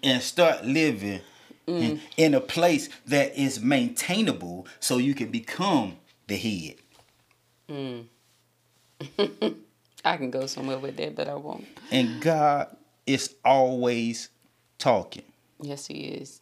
[0.01, 1.21] And start living
[1.67, 1.81] mm.
[1.81, 6.75] in, in a place that is maintainable so you can become the head.
[7.69, 8.05] Mm.
[10.05, 11.65] I can go somewhere with that, but I won't.
[11.91, 12.75] And God
[13.05, 14.29] is always
[14.77, 15.23] talking.
[15.61, 16.41] Yes, He is.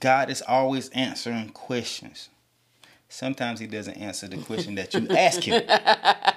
[0.00, 2.28] God is always answering questions.
[3.08, 5.62] Sometimes he doesn't answer the question that you ask him.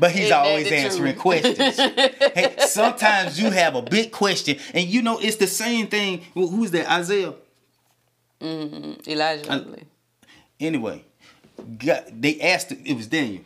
[0.00, 1.58] But he's always answering questions.
[1.76, 6.22] hey, sometimes you have a big question, and you know it's the same thing.
[6.34, 6.88] Who's that?
[6.88, 7.34] Isaiah.
[8.40, 9.10] Mm-hmm.
[9.10, 9.50] Elijah.
[9.50, 9.64] Uh,
[10.60, 11.04] anyway,
[11.78, 12.70] God, they asked.
[12.70, 13.42] It was Daniel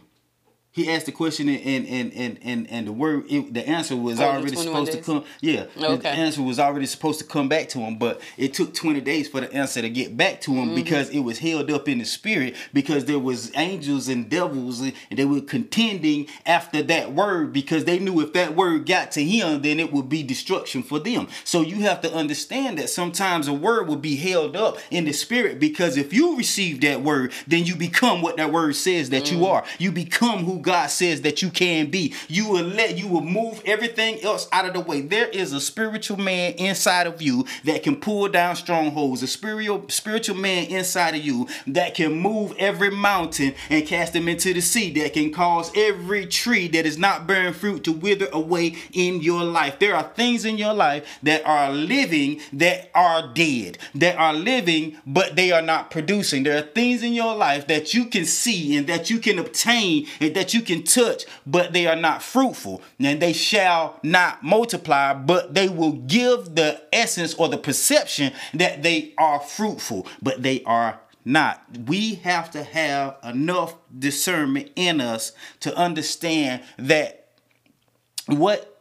[0.73, 4.19] he asked the question and and and and, and the word it, the answer was
[4.19, 5.01] oh, already supposed days?
[5.01, 5.97] to come yeah okay.
[5.99, 9.29] the answer was already supposed to come back to him but it took 20 days
[9.29, 10.75] for the answer to get back to him mm-hmm.
[10.75, 14.95] because it was held up in the spirit because there was angels and devils and
[15.11, 19.61] they were contending after that word because they knew if that word got to him
[19.63, 23.53] then it would be destruction for them so you have to understand that sometimes a
[23.53, 27.65] word will be held up in the spirit because if you receive that word then
[27.65, 29.37] you become what that word says that mm-hmm.
[29.37, 32.15] you are you become who God says that you can be.
[32.29, 35.01] You will let you will move everything else out of the way.
[35.01, 39.23] There is a spiritual man inside of you that can pull down strongholds.
[39.23, 44.29] A spiritual spiritual man inside of you that can move every mountain and cast them
[44.29, 44.93] into the sea.
[44.93, 49.45] That can cause every tree that is not bearing fruit to wither away in your
[49.45, 49.79] life.
[49.79, 53.79] There are things in your life that are living that are dead.
[53.95, 56.43] That are living but they are not producing.
[56.43, 60.07] There are things in your life that you can see and that you can obtain
[60.21, 62.83] and that you can touch, but they are not fruitful.
[62.99, 68.83] And they shall not multiply, but they will give the essence or the perception that
[68.83, 71.63] they are fruitful, but they are not.
[71.87, 77.29] We have to have enough discernment in us to understand that
[78.27, 78.72] what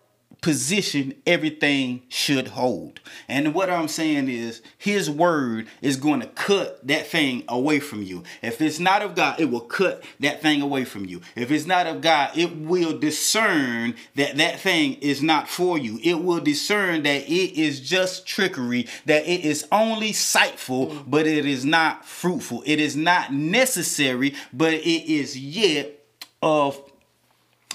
[0.41, 2.99] position everything should hold.
[3.27, 8.01] And what I'm saying is his word is going to cut that thing away from
[8.01, 8.23] you.
[8.41, 11.21] If it's not of God, it will cut that thing away from you.
[11.35, 15.99] If it's not of God, it will discern that that thing is not for you.
[16.03, 21.45] It will discern that it is just trickery, that it is only sightful, but it
[21.45, 22.63] is not fruitful.
[22.65, 25.99] It is not necessary, but it is yet
[26.41, 26.81] of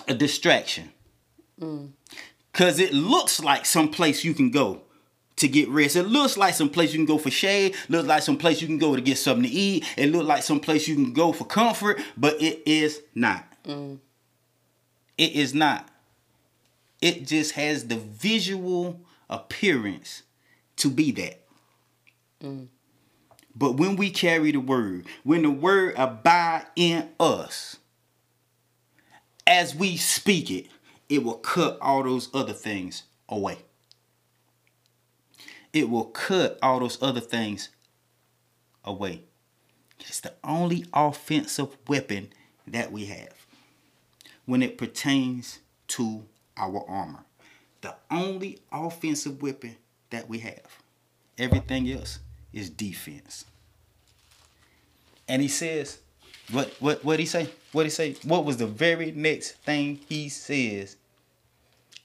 [0.08, 0.90] a distraction.
[1.60, 1.92] Mm.
[2.56, 4.80] Cause it looks like some place you can go
[5.36, 5.94] to get rest.
[5.94, 7.74] It looks like some place you can go for shade.
[7.90, 9.84] Looks like some place you can go to get something to eat.
[9.98, 13.44] It looks like some place you can go for comfort, but it is not.
[13.66, 13.98] Mm.
[15.18, 15.86] It is not.
[17.02, 20.22] It just has the visual appearance
[20.76, 21.42] to be that.
[22.42, 22.68] Mm.
[23.54, 27.76] But when we carry the word, when the word abide in us,
[29.46, 30.68] as we speak it,
[31.08, 33.58] it will cut all those other things away.
[35.72, 37.68] It will cut all those other things
[38.84, 39.22] away.
[40.00, 42.28] It's the only offensive weapon
[42.66, 43.46] that we have
[44.44, 46.24] when it pertains to
[46.56, 47.24] our armor.
[47.80, 49.76] The only offensive weapon
[50.10, 50.82] that we have.
[51.38, 52.20] Everything else
[52.52, 53.44] is defense.
[55.28, 55.98] And he says,
[56.50, 57.50] what what what did he say?
[57.72, 58.16] What did he say?
[58.22, 60.96] What was the very next thing he says?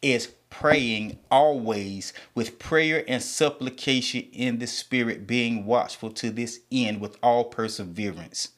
[0.02, 7.00] is praying always with prayer and supplication in the spirit, being watchful to this end
[7.00, 8.50] with all perseverance.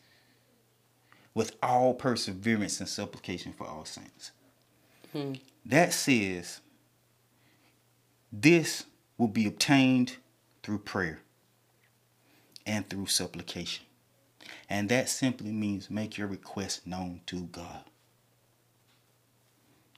[1.33, 4.31] With all perseverance and supplication for all saints.
[5.11, 5.33] Hmm.
[5.65, 6.61] That says
[8.31, 8.85] this
[9.17, 10.17] will be obtained
[10.63, 11.19] through prayer
[12.65, 13.85] and through supplication.
[14.69, 17.83] And that simply means make your request known to God.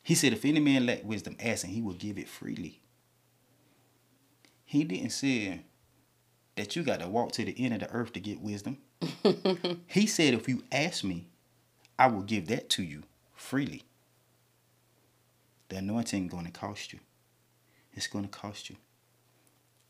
[0.03, 2.79] He said, if any man lack wisdom, ask and he will give it freely.
[4.65, 5.61] He didn't say
[6.55, 8.77] that you got to walk to the end of the earth to get wisdom.
[9.87, 11.27] he said, if you ask me,
[11.97, 13.03] I will give that to you
[13.33, 13.83] freely.
[15.69, 16.99] The anointing going to cost you.
[17.93, 18.75] It's going to cost you.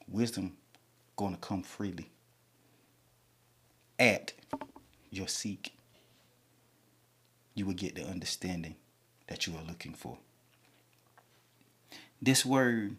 [0.08, 0.58] Wisdom
[1.16, 2.10] going to come freely.
[3.98, 4.34] At
[5.10, 5.74] your seek,
[7.54, 8.76] you will get the understanding
[9.28, 10.18] that you are looking for.
[12.22, 12.98] This word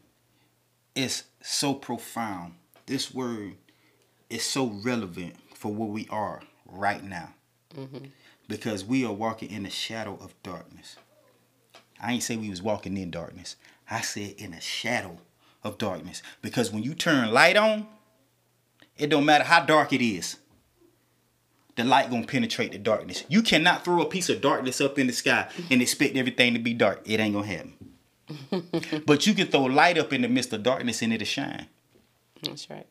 [0.95, 2.55] is so profound.
[2.87, 3.57] This word
[4.31, 7.35] is so relevant for where we are right now.
[7.77, 8.07] Mm-hmm.
[8.49, 10.97] Because we are walking in the shadow of darkness.
[12.01, 13.57] I ain't say we was walking in darkness.
[13.91, 15.19] I said in a shadow
[15.63, 16.23] of darkness.
[16.43, 17.87] Because when you turn light on,
[18.97, 20.39] it don't matter how dark it is
[21.77, 23.25] the light gonna penetrate the darkness.
[23.29, 26.59] You cannot throw a piece of darkness up in the sky and expect everything to
[26.59, 27.03] be dark.
[27.05, 29.03] It ain't gonna happen.
[29.07, 31.67] but you can throw light up in the midst of darkness and it'll shine.
[32.43, 32.87] That's right.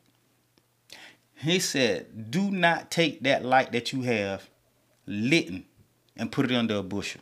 [1.34, 4.48] He said, Do not take that light that you have
[5.06, 5.64] lit
[6.16, 7.20] and put it under a bushel,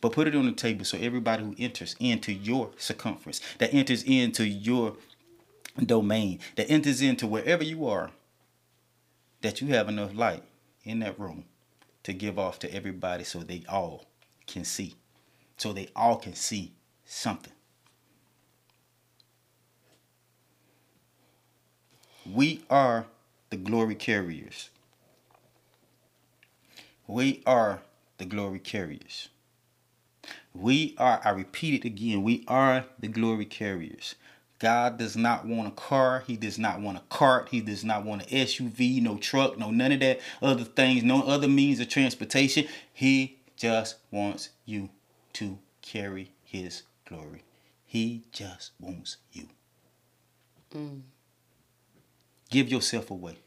[0.00, 4.02] but put it on the table so everybody who enters into your circumference, that enters
[4.02, 4.96] into your
[5.78, 8.10] domain, that enters into wherever you are,
[9.40, 10.42] that you have enough light
[10.84, 11.44] in that room
[12.02, 14.06] to give off to everybody so they all
[14.46, 14.94] can see.
[15.56, 16.72] So they all can see
[17.04, 17.52] something.
[22.30, 23.06] We are
[23.50, 24.70] the glory carriers.
[27.06, 27.82] We are
[28.18, 29.28] the glory carriers.
[30.54, 34.14] We are, I repeat it again, we are the glory carriers.
[34.58, 36.22] God does not want a car.
[36.26, 37.48] He does not want a cart.
[37.50, 41.22] He does not want an SUV, no truck, no none of that other things, no
[41.22, 42.66] other means of transportation.
[42.92, 44.90] He just wants you
[45.34, 47.44] to carry his glory.
[47.84, 49.48] He just wants you.
[50.74, 51.02] Mm.
[52.50, 53.38] Give yourself away.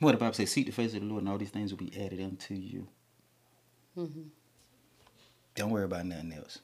[0.00, 1.78] What the Bible says, seek the face of the Lord and all these things will
[1.78, 2.86] be added unto you.
[3.96, 4.22] Mm-hmm.
[5.56, 6.60] Don't worry about nothing else.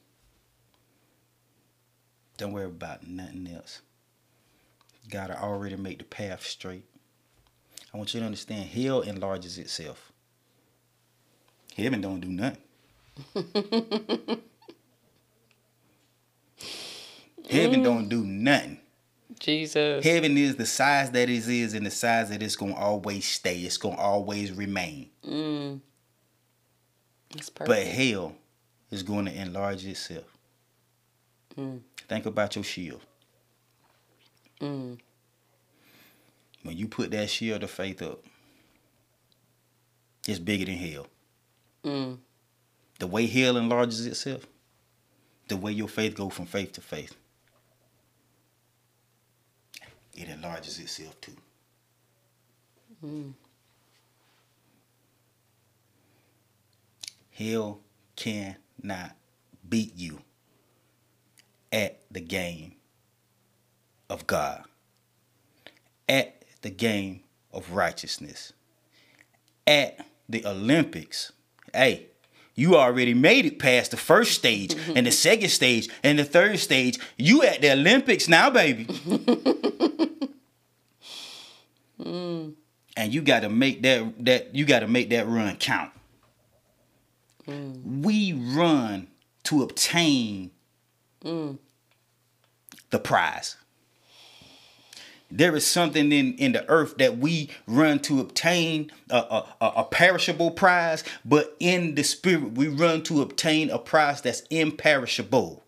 [2.37, 3.81] Don't worry about nothing else.
[5.09, 6.83] God will already make the path straight.
[7.93, 10.11] I want you to understand hell enlarges itself.
[11.77, 12.61] Heaven don't do nothing.
[17.49, 18.79] Heaven don't do nothing.
[19.39, 20.03] Jesus.
[20.03, 23.59] Heaven is the size that it is and the size that it's gonna always stay.
[23.59, 25.09] It's gonna always remain.
[25.27, 25.81] Mm.
[27.33, 27.67] That's perfect.
[27.67, 28.35] But hell
[28.91, 30.34] is going to enlarge itself.
[31.57, 31.79] Mm.
[32.07, 33.01] Think about your shield.
[34.59, 34.97] Mm.
[36.63, 38.23] When you put that shield of faith up,
[40.27, 41.07] it's bigger than hell.
[41.83, 42.17] Mm.
[42.99, 44.45] The way hell enlarges itself,
[45.47, 47.13] the way your faith goes from faith to faith,
[50.13, 51.35] it enlarges itself too.
[53.05, 53.33] Mm.
[57.31, 57.81] Hell
[58.15, 59.11] cannot
[59.67, 60.19] beat you
[61.75, 62.71] at the game
[64.09, 64.63] of God,
[66.07, 67.19] at the game
[67.51, 68.53] of righteousness,
[69.67, 69.99] at
[70.29, 71.33] the Olympics.
[71.73, 72.07] Hey,
[72.55, 76.59] you already made it past the first stage and the second stage and the third
[76.59, 76.97] stage.
[77.17, 78.85] You at the Olympics now, baby.
[82.01, 82.53] mm.
[82.97, 85.91] And you got to make that that you got to make that run count.
[87.45, 88.03] Mm.
[88.05, 89.07] We run
[89.43, 90.51] to obtain
[91.21, 91.57] mm
[92.95, 93.57] the prize.
[95.29, 99.83] There is something in, in the earth that we run to obtain a, a, a,
[99.83, 105.65] perishable prize, but in the spirit, we run to obtain a prize that's imperishable,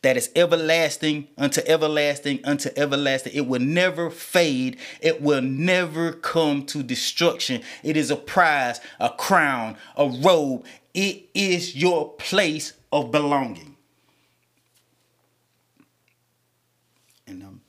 [0.00, 3.34] that is everlasting unto everlasting unto everlasting.
[3.34, 7.60] It will never fade, it will never come to destruction.
[7.82, 10.64] It is a prize, a crown, a robe.
[10.94, 13.72] It is your place of belonging.
[17.32, 17.60] And um,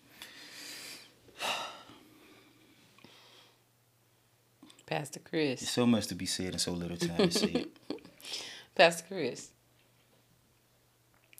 [4.93, 5.61] Pastor Chris.
[5.61, 7.77] There's so much to be said in so little time to say it.
[8.75, 9.49] Pastor Chris,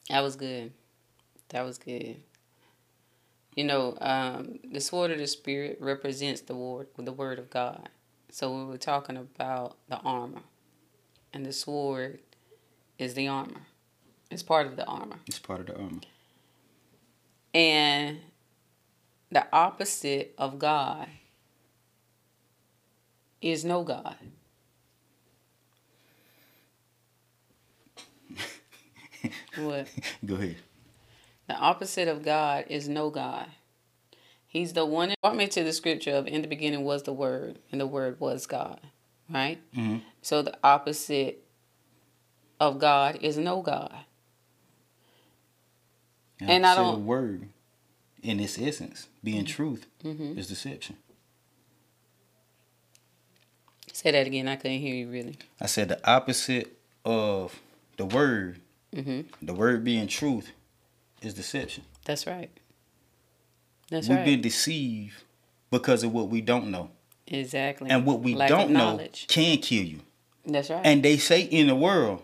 [0.09, 0.71] That was good.
[1.49, 2.17] That was good.
[3.55, 7.89] You know, um, the sword of the spirit represents the word, the word of God.
[8.31, 10.41] So we were talking about the armor,
[11.31, 12.21] and the sword
[12.97, 13.67] is the armor.
[14.31, 15.19] It's part of the armor.
[15.27, 16.01] It's part of the armor.
[17.53, 18.17] And
[19.29, 21.07] the opposite of God
[23.43, 24.15] is no God.
[29.57, 29.87] what?
[30.25, 30.57] Go ahead.
[31.47, 33.47] The opposite of God is no God.
[34.47, 37.13] He's the one that brought me to the scripture of in the beginning was the
[37.13, 38.79] word, and the word was God.
[39.29, 39.59] Right?
[39.75, 39.97] Mm-hmm.
[40.21, 41.43] So the opposite
[42.59, 43.93] of God is no God.
[46.39, 47.49] And I don't- The word,
[48.21, 50.37] in its essence, being truth, Mhm.
[50.37, 50.97] is deception.
[53.93, 54.47] Say that again.
[54.47, 55.37] I couldn't hear you really.
[55.61, 57.57] I said the opposite of
[57.97, 58.59] the word,
[58.93, 60.51] hmm the word being truth,
[61.21, 61.83] is deception.
[62.03, 62.49] That's right.
[63.89, 64.25] That's We've right.
[64.25, 65.13] been deceived
[65.69, 66.89] because of what we don't know,
[67.27, 67.89] exactly.
[67.89, 69.99] and what we Lack don't know can kill you.
[70.45, 70.81] That's right.
[70.83, 72.23] And they say in the world,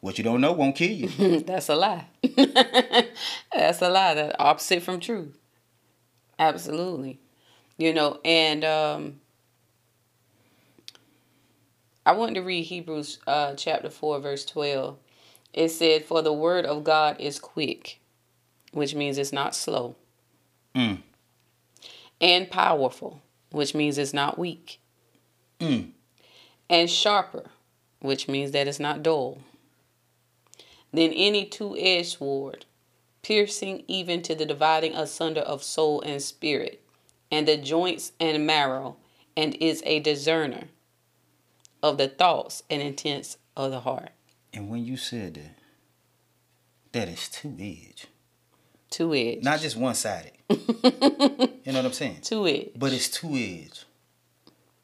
[0.00, 1.40] what you don't know won't kill you.
[1.46, 2.06] That's a lie.
[3.52, 4.14] That's a lie.
[4.14, 5.36] That opposite from truth.
[6.38, 7.18] Absolutely.
[7.76, 9.20] You know, and um,
[12.06, 14.96] I wanted to read Hebrews uh, chapter 4, verse 12.
[15.52, 17.98] It said, For the word of God is quick,
[18.70, 19.96] which means it's not slow,
[20.72, 21.02] Mm.
[22.20, 24.78] and powerful, which means it's not weak,
[25.58, 25.90] Mm.
[26.70, 27.50] and sharper,
[27.98, 29.38] which means that it's not dull,
[30.92, 32.66] than any two edged sword,
[33.22, 36.84] piercing even to the dividing asunder of soul and spirit,
[37.32, 38.96] and the joints and marrow,
[39.36, 40.68] and is a discerner
[41.82, 44.10] of the thoughts and intents of the heart.
[44.52, 45.54] And when you said that,
[46.92, 48.06] that is two edge,
[48.90, 49.42] Two edge.
[49.42, 50.32] not just one sided.
[50.48, 52.18] you know what I'm saying?
[52.22, 52.70] two edge.
[52.76, 53.84] But it's two edge.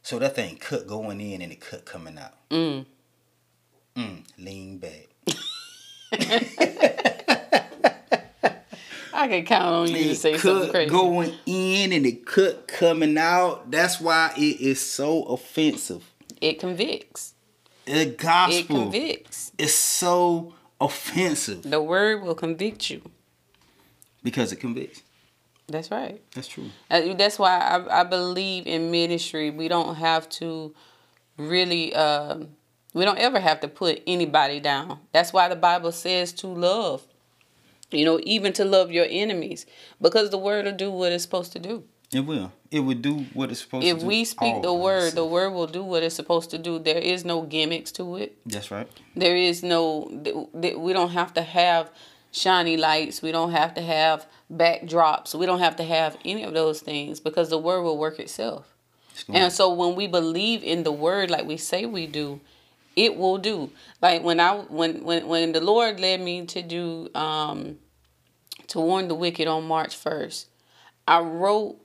[0.03, 2.35] So that thing cut going in and it cut coming out.
[2.51, 2.85] Mm.
[3.97, 5.09] Mm, lean back.
[9.15, 10.91] I can count on you to say something crazy.
[10.91, 13.71] going in and it cut coming out.
[13.71, 16.03] That's why it is so offensive.
[16.43, 17.35] It convicts.
[17.87, 19.53] The gospel It convicts.
[19.57, 23.01] It's so offensive The word will convict you.
[24.23, 25.03] because it convicts.
[25.69, 26.21] That's right.
[26.35, 26.71] That's true.
[26.91, 29.51] Uh, That's why I, I believe in ministry.
[29.51, 30.75] We don't have to
[31.39, 32.49] really, um,
[32.93, 34.99] we don't ever have to put anybody down.
[35.13, 37.07] That's why the Bible says to love.
[37.93, 39.67] You know, even to love your enemies,
[40.01, 41.85] because the word will do what it's supposed to do.
[42.13, 42.51] It will.
[42.73, 44.07] It would do what it's supposed If to do.
[44.07, 46.79] If we speak the word, the word will do what it's supposed to do.
[46.79, 48.39] There is no gimmicks to it.
[48.47, 48.89] That's right.
[49.15, 50.09] There is no,
[50.55, 51.91] we don't have to have
[52.31, 53.21] shiny lights.
[53.21, 55.35] We don't have to have backdrops.
[55.35, 58.73] We don't have to have any of those things because the word will work itself.
[59.29, 62.41] And so when we believe in the word like we say we do,
[62.97, 63.71] it will do.
[64.01, 67.79] Like when I when when when the Lord led me to do um
[68.69, 70.47] to warn the wicked on March 1st,
[71.07, 71.77] I wrote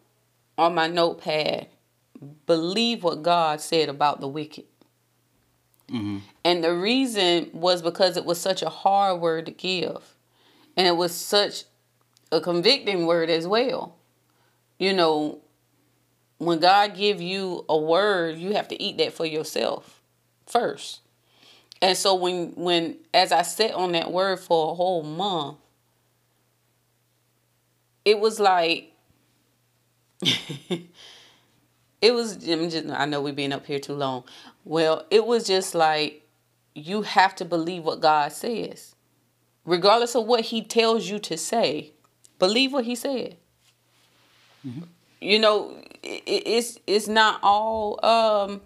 [0.58, 1.68] on my notepad,
[2.46, 4.66] believe what God said about the wicked.
[5.90, 6.22] Mhm.
[6.44, 10.16] And the reason was because it was such a hard word to give.
[10.76, 11.64] And it was such
[12.32, 13.96] a convicting word as well.
[14.78, 15.40] You know,
[16.38, 20.02] when God give you a word, you have to eat that for yourself
[20.46, 21.02] first.
[21.82, 25.58] And so when when as I sat on that word for a whole month,
[28.04, 28.94] it was like
[32.02, 34.24] it was just, I know we've been up here too long.
[34.66, 36.28] Well, it was just like
[36.74, 38.96] you have to believe what God says.
[39.66, 41.92] Regardless of what he tells you to say,
[42.40, 43.38] believe what he said.
[45.22, 48.62] You know, it, it's it's not all um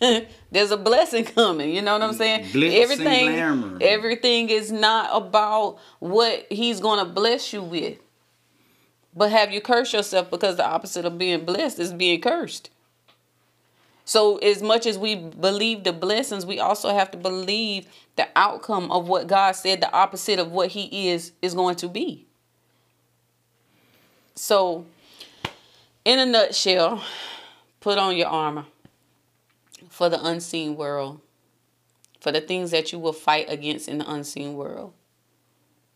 [0.50, 2.44] there's a blessing coming, you know what I'm saying?
[2.46, 7.98] Glitz and everything everything is not about what he's going to bless you with.
[9.16, 12.68] But have you cursed yourself because the opposite of being blessed is being cursed.
[14.04, 18.92] So as much as we believe the blessings, we also have to believe the outcome
[18.92, 22.26] of what God said the opposite of what he is is going to be.
[24.36, 24.84] So
[26.04, 27.02] in a nutshell,
[27.80, 28.66] put on your armor
[29.88, 31.20] for the unseen world,
[32.20, 34.92] for the things that you will fight against in the unseen world.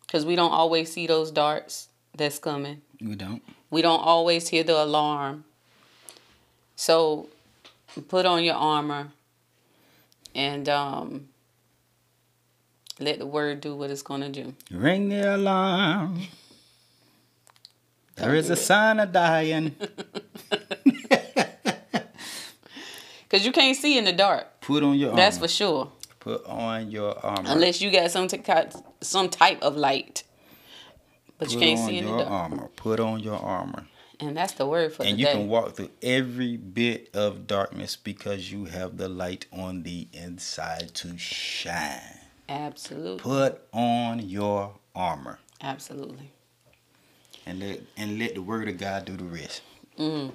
[0.01, 2.81] Because we don't always see those darts that's coming.
[3.01, 3.43] We don't.
[3.71, 5.45] We don't always hear the alarm.
[6.77, 7.29] So
[8.09, 9.09] put on your armor
[10.35, 11.29] and um,
[12.99, 14.55] Let the word do what it's gonna do.
[14.71, 16.23] Ring the alarm.
[18.17, 19.75] There is a sign of dying.
[23.31, 24.61] Cause you can't see in the dark.
[24.61, 25.93] Put on your That's for sure.
[26.19, 27.49] Put on your armor.
[27.49, 28.43] Unless you got some t-
[29.01, 30.25] some type of light.
[31.41, 32.31] But Put you can't on see in the your dark.
[32.31, 32.69] armor.
[32.77, 33.87] Put on your armor.
[34.21, 35.11] And that's the word for darkness.
[35.11, 35.33] And you day.
[35.33, 40.95] can walk through every bit of darkness because you have the light on the inside
[40.97, 42.19] to shine.
[42.47, 43.21] Absolutely.
[43.21, 46.31] Put on your armor Absolutely.
[47.47, 49.63] and let and let the word of God do the rest.
[49.99, 50.33] Mm.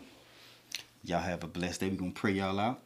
[1.04, 1.90] Y'all have a blessed day.
[1.90, 2.80] We're gonna pray y'all out.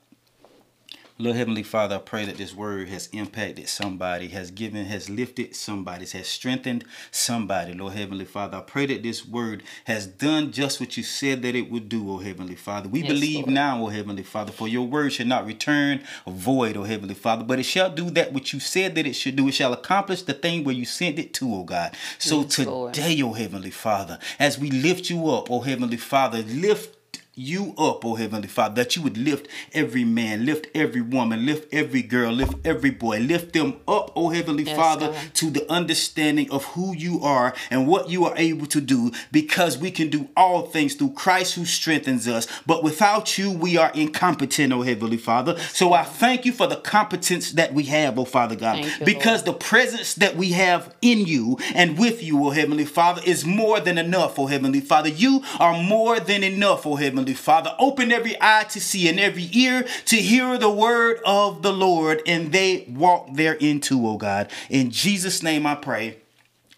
[1.22, 5.54] Lord Heavenly Father, I pray that this word has impacted somebody, has given, has lifted
[5.54, 7.74] somebody, has strengthened somebody.
[7.74, 11.56] Lord Heavenly Father, I pray that this word has done just what you said that
[11.56, 12.88] it would do, oh Heavenly Father.
[12.88, 13.50] We Yes, believe Lord.
[13.50, 17.60] now, oh Heavenly Father, for your word shall not return void, oh Heavenly Father, but
[17.60, 19.50] it shall do that which you said that it should do.
[19.50, 21.98] It shall accomplish the thing where you sent it to, oh God.
[22.18, 22.94] So Yes, Lord.
[22.94, 26.96] today, oh Heavenly Father, as we lift you up, oh Heavenly Father, lift
[27.40, 31.74] you up, oh Heavenly Father, that you would lift every man, lift every woman, lift
[31.74, 35.32] every girl, lift every boy, lift them up, oh Heavenly Yes, Father, God.
[35.36, 39.78] to the understanding of who you are and what you are able to do, because
[39.78, 42.46] we can do all things through Christ who strengthens us.
[42.66, 45.58] But without you, we are incompetent, oh Heavenly Father.
[45.60, 49.44] So I thank you for the competence that we have, oh Father God, you, because
[49.44, 53.80] the presence that we have in you and with you, oh Heavenly Father, is more
[53.80, 55.10] than enough, oh Heavenly Father.
[55.10, 57.76] You are more than enough, oh Heavenly Father.
[57.80, 62.22] Open every eye to see and every ear to hear the word of the Lord,
[62.26, 64.52] and they walk thereinto, oh God.
[64.70, 66.18] In Jesus' name I pray.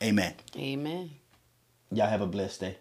[0.02, 0.34] Amen.
[0.57, 1.11] Amen.
[1.91, 2.78] Y'all have a blessed day.